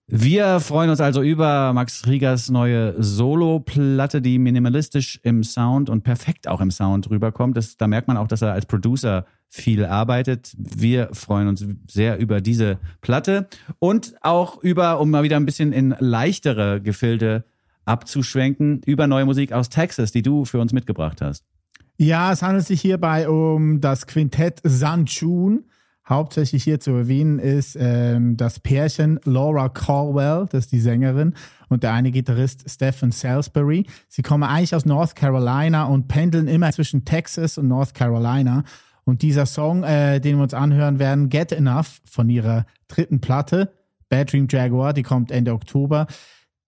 [0.07, 6.47] Wir freuen uns also über Max Riegers neue Solo-Platte, die minimalistisch im Sound und perfekt
[6.47, 7.57] auch im Sound rüberkommt.
[7.57, 10.53] Das, da merkt man auch, dass er als Producer viel arbeitet.
[10.59, 15.73] Wir freuen uns sehr über diese Platte und auch über, um mal wieder ein bisschen
[15.73, 17.45] in leichtere Gefilde
[17.85, 21.45] abzuschwenken, über neue Musik aus Texas, die du für uns mitgebracht hast.
[21.97, 25.65] Ja, es handelt sich hierbei um das Quintett Sanchun.
[26.07, 31.35] Hauptsächlich hier zu erwähnen ist ähm, das Pärchen Laura Caldwell, das ist die Sängerin,
[31.69, 33.87] und der eine Gitarrist Stephen Salisbury.
[34.09, 38.65] Sie kommen eigentlich aus North Carolina und pendeln immer zwischen Texas und North Carolina.
[39.05, 43.73] Und dieser Song, äh, den wir uns anhören werden, Get Enough von ihrer dritten Platte,
[44.11, 46.07] Bad Dream Jaguar, die kommt Ende Oktober.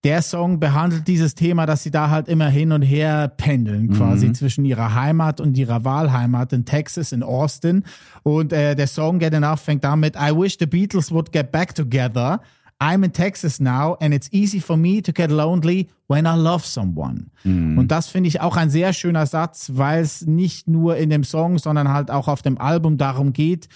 [0.03, 4.31] Der Song behandelt dieses Thema, dass sie da halt immer hin und her pendeln, quasi
[4.31, 7.83] zwischen ihrer Heimat und ihrer Wahlheimat in Texas, in Austin.
[8.23, 11.73] Und äh, der Song Get Enough fängt damit, I wish the Beatles would get back
[11.73, 12.39] together.
[12.79, 16.63] I'm in Texas now and it's easy for me to get lonely when I love
[16.63, 17.31] someone.
[17.77, 21.23] Und das finde ich auch ein sehr schöner Satz, weil es nicht nur in dem
[21.23, 23.67] Song, sondern halt auch auf dem Album darum geht,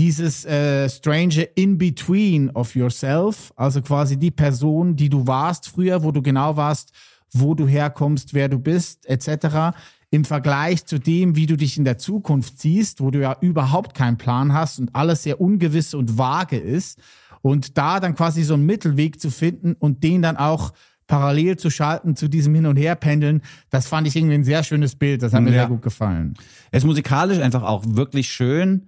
[0.00, 6.10] dieses äh, strange In-Between of yourself, also quasi die Person, die du warst früher, wo
[6.10, 6.92] du genau warst,
[7.32, 9.76] wo du herkommst, wer du bist, etc.
[10.10, 13.94] Im Vergleich zu dem, wie du dich in der Zukunft siehst, wo du ja überhaupt
[13.94, 16.98] keinen Plan hast und alles sehr ungewiss und vage ist.
[17.42, 20.72] Und da dann quasi so einen Mittelweg zu finden und den dann auch
[21.08, 24.96] parallel zu schalten zu diesem Hin- und Herpendeln, das fand ich irgendwie ein sehr schönes
[24.96, 25.22] Bild.
[25.22, 25.60] Das hat mir Ja.
[25.60, 26.34] sehr gut gefallen.
[26.70, 28.86] Es ist musikalisch einfach auch wirklich schön.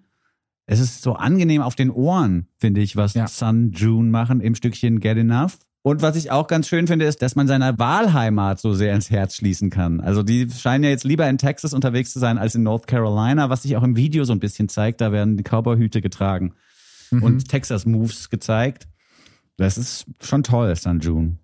[0.67, 3.27] Es ist so angenehm auf den Ohren, finde ich, was Ja.
[3.27, 5.59] Sun June machen im Stückchen Get Enough.
[5.85, 9.11] Und was ich auch ganz schön finde, ist, dass man seiner Wahlheimat so sehr ins
[9.11, 10.01] Herz schließen kann.
[10.01, 13.51] Also die scheinen ja jetzt lieber in Texas unterwegs zu sein als in North Carolina,
[13.51, 15.01] was sich auch im Video so ein bisschen zeigt.
[15.01, 16.55] Da werden die Cowboyhüte getragen
[17.11, 18.87] und Texas Moves gezeigt.
[19.57, 21.39] Das ist schon toll, Sun June.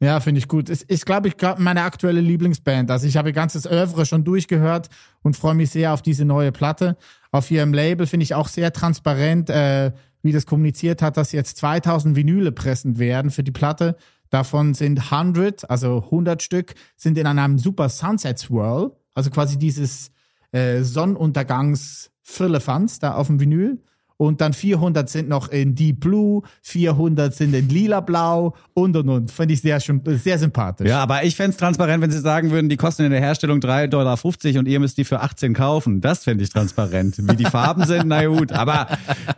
[0.00, 0.68] Ja, finde ich gut.
[0.68, 2.90] Es ist, glaube ich, glaub, meine aktuelle Lieblingsband.
[2.90, 4.88] Also ich habe ganzes Oeuvre schon durchgehört
[5.22, 6.96] und freue mich sehr auf diese neue Platte.
[7.34, 9.90] Auf ihrem Label finde ich auch sehr transparent, äh,
[10.22, 13.96] wie das kommuniziert hat, dass jetzt 2000 Vinyle pressen werden für die Platte.
[14.30, 20.12] Davon sind 100, also 100 Stück, sind in einem super Sunset Swirl, also quasi dieses
[20.52, 23.82] äh, Sonnenuntergangs-Firlefanz da auf dem Vinyl.
[24.16, 29.08] Und dann 400 sind noch in Deep Blue, 400 sind in Lila Blau und und
[29.08, 29.30] und.
[29.30, 30.88] Finde ich sehr, sehr sympathisch.
[30.88, 33.58] Ja, aber ich fände es transparent, wenn sie sagen würden, die kosten in der Herstellung
[33.58, 34.18] 3,50 Dollar
[34.58, 36.00] und ihr müsst die für 18 kaufen.
[36.00, 37.16] Das fände ich transparent.
[37.18, 38.52] Wie die Farben sind, na gut.
[38.52, 38.86] Aber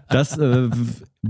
[0.09, 0.69] das äh,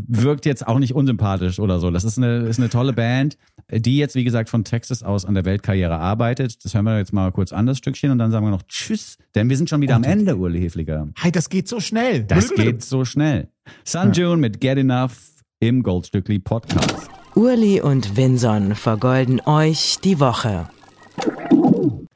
[0.06, 1.90] wirkt jetzt auch nicht unsympathisch oder so.
[1.90, 3.36] Das ist eine, ist eine tolle Band,
[3.70, 6.64] die jetzt, wie gesagt, von Texas aus an der Weltkarriere arbeitet.
[6.64, 9.18] Das hören wir jetzt mal kurz an, das Stückchen, und dann sagen wir noch Tschüss,
[9.34, 11.08] denn wir sind schon wieder am Ende, Uli Hefliger.
[11.16, 12.24] Hey, das geht so schnell.
[12.24, 13.48] Das geht so schnell.
[13.84, 15.16] Sun June mit Get Enough
[15.60, 17.08] im Goldstückli Podcast.
[17.34, 20.68] Urli und Vinson vergolden euch die Woche.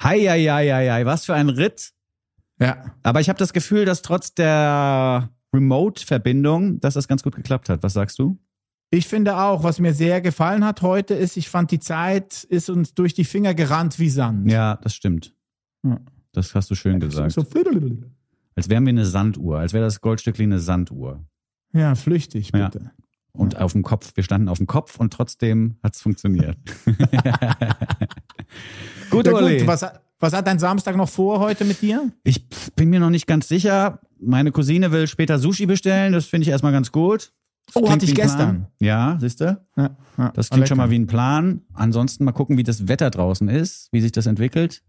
[0.02, 1.90] Hei, hei, hei, hei, hei, was für ein Ritt.
[2.58, 2.94] Ja.
[3.02, 7.82] Aber ich habe das Gefühl, dass trotz der Remote-Verbindung, dass das ganz gut geklappt hat.
[7.82, 8.38] Was sagst du?
[8.92, 12.68] Ich finde auch, was mir sehr gefallen hat heute, ist, ich fand die Zeit ist
[12.70, 14.50] uns durch die Finger gerannt wie Sand.
[14.50, 15.32] Ja, das stimmt.
[15.84, 16.00] Ja.
[16.32, 17.32] Das hast du schön gesagt.
[17.32, 17.42] So,
[18.56, 21.24] Als wären wir eine Sanduhr, als wäre das Goldstückli eine Sanduhr.
[21.72, 22.68] ja, flüchtig, Ja.
[22.68, 22.90] bitte.
[23.32, 26.56] Und auf dem Kopf, wir standen auf dem Kopf und trotzdem hat's funktioniert.
[29.10, 29.58] gut, Ja, Uli.
[29.58, 29.84] gut, was,
[30.18, 32.10] was hat dein Samstag noch vor heute mit dir?
[32.24, 32.44] Ich
[32.74, 34.00] bin mir noch nicht ganz sicher.
[34.22, 36.12] Meine Cousine will später Sushi bestellen.
[36.12, 37.32] Das finde ich erstmal ganz gut.
[37.72, 38.38] Das Oh, hatte ich gestern.
[38.38, 38.66] Plan.
[38.80, 39.60] Ja, siehst du?
[39.76, 41.62] Ja, ja, Das klingt schon mal wie ein Plan.
[41.72, 44.82] Ansonsten mal gucken, wie das Wetter draußen ist, wie sich das entwickelt.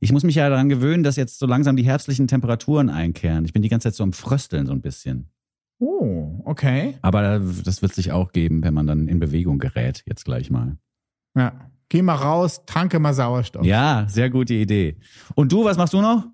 [0.00, 3.44] Ich muss mich ja daran gewöhnen, dass jetzt so langsam die herbstlichen Temperaturen einkehren.
[3.46, 5.30] Ich bin die ganze Zeit so am Frösteln so ein bisschen.
[5.78, 6.98] Oh, okay.
[7.00, 10.76] Aber das wird sich auch geben, wenn man dann in Bewegung gerät, jetzt gleich mal.
[11.36, 11.52] Ja.
[11.88, 13.64] Geh mal raus, tanke mal Sauerstoff.
[13.64, 14.96] Ja, sehr gute Idee.
[15.34, 16.26] Und du, was machst du noch?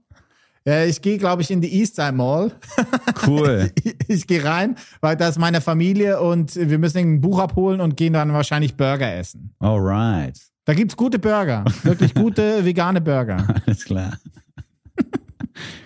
[0.67, 2.53] Äh, ich gehe, glaube ich, in die Eastside Mall.
[3.27, 3.71] Cool.
[3.85, 7.83] Ich, ich gehe rein, weil da ist meine Familie und wir müssen ein Buch abholen
[7.83, 9.55] und gehen dann wahrscheinlich Burger essen.
[9.59, 10.39] Alright.
[10.65, 11.65] Da gibt's gute Burger.
[11.83, 13.47] Wirklich gute vegane Burger.
[13.67, 14.13] Alles klar.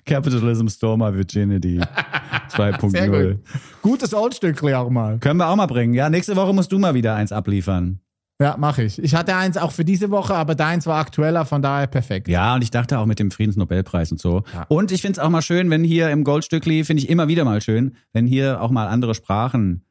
[0.04, 1.80] Capitalism Store My Virginity
[2.48, 3.32] Sehr 2.0.
[3.32, 3.40] gut.
[3.82, 5.18] Gutes Oldstückli auch mal.
[5.18, 5.94] Können wir auch mal bringen.
[5.94, 8.00] Ja, nächste Woche musst du mal wieder eins abliefern.
[8.40, 8.98] Ja, mache ich.
[8.98, 12.26] Ich hatte eins auch für diese Woche, aber deins war aktueller, von daher perfekt.
[12.26, 14.42] Ja, und ich dachte auch mit dem Friedensnobelpreis und so.
[14.52, 14.64] Ja.
[14.68, 17.44] Und ich finde es auch mal schön, wenn hier im Goldstückli, finde ich immer wieder
[17.44, 19.84] mal schön, wenn hier auch mal andere Sprachen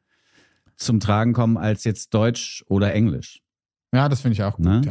[0.76, 3.40] zum Tragen kommen als jetzt Deutsch oder Englisch.
[3.94, 4.66] Ja, das finde ich auch gut.
[4.66, 4.82] Ne?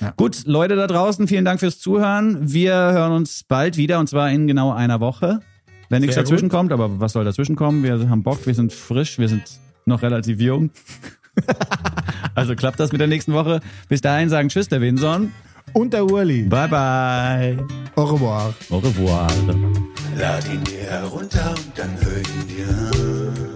[0.00, 0.10] Ja.
[0.16, 2.52] Gut, Leute da draußen, vielen Dank fürs Zuhören.
[2.52, 5.40] Wir hören uns bald wieder und zwar in genau einer Woche.
[5.88, 6.58] Wenn nichts Sehr dazwischen gut.
[6.58, 7.82] kommt, aber was soll dazwischen kommen?
[7.82, 9.42] Wir haben Bock, wir sind frisch, wir sind
[9.86, 10.70] noch relativ jung.
[12.34, 13.60] also klappt das mit der nächsten Woche.
[13.88, 15.32] Bis dahin sagen Tschüss, der Winson.
[15.72, 16.42] Und der Urli.
[16.42, 17.56] Bye bye.
[17.96, 18.54] Au revoir.
[18.70, 19.26] Au revoir.
[20.16, 23.54] Lad ihn dir herunter und dann hör ihn dir an.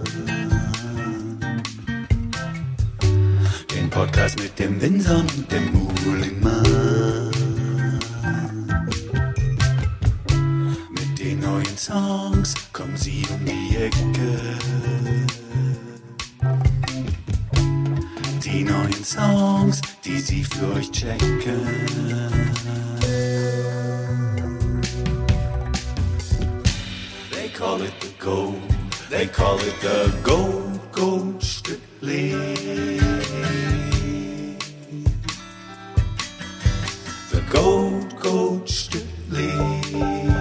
[3.73, 7.31] Den Podcast mit dem Winson und dem Mulimann.
[10.91, 15.28] Mit den neuen Songs kommen sie um die Ecke.
[18.51, 21.67] Die neuen Songs, die sie für euch checken.
[27.31, 28.59] They call it the gold.
[29.11, 32.31] They call it the gold, gold strictly.
[37.29, 40.38] The gold, gold strictly.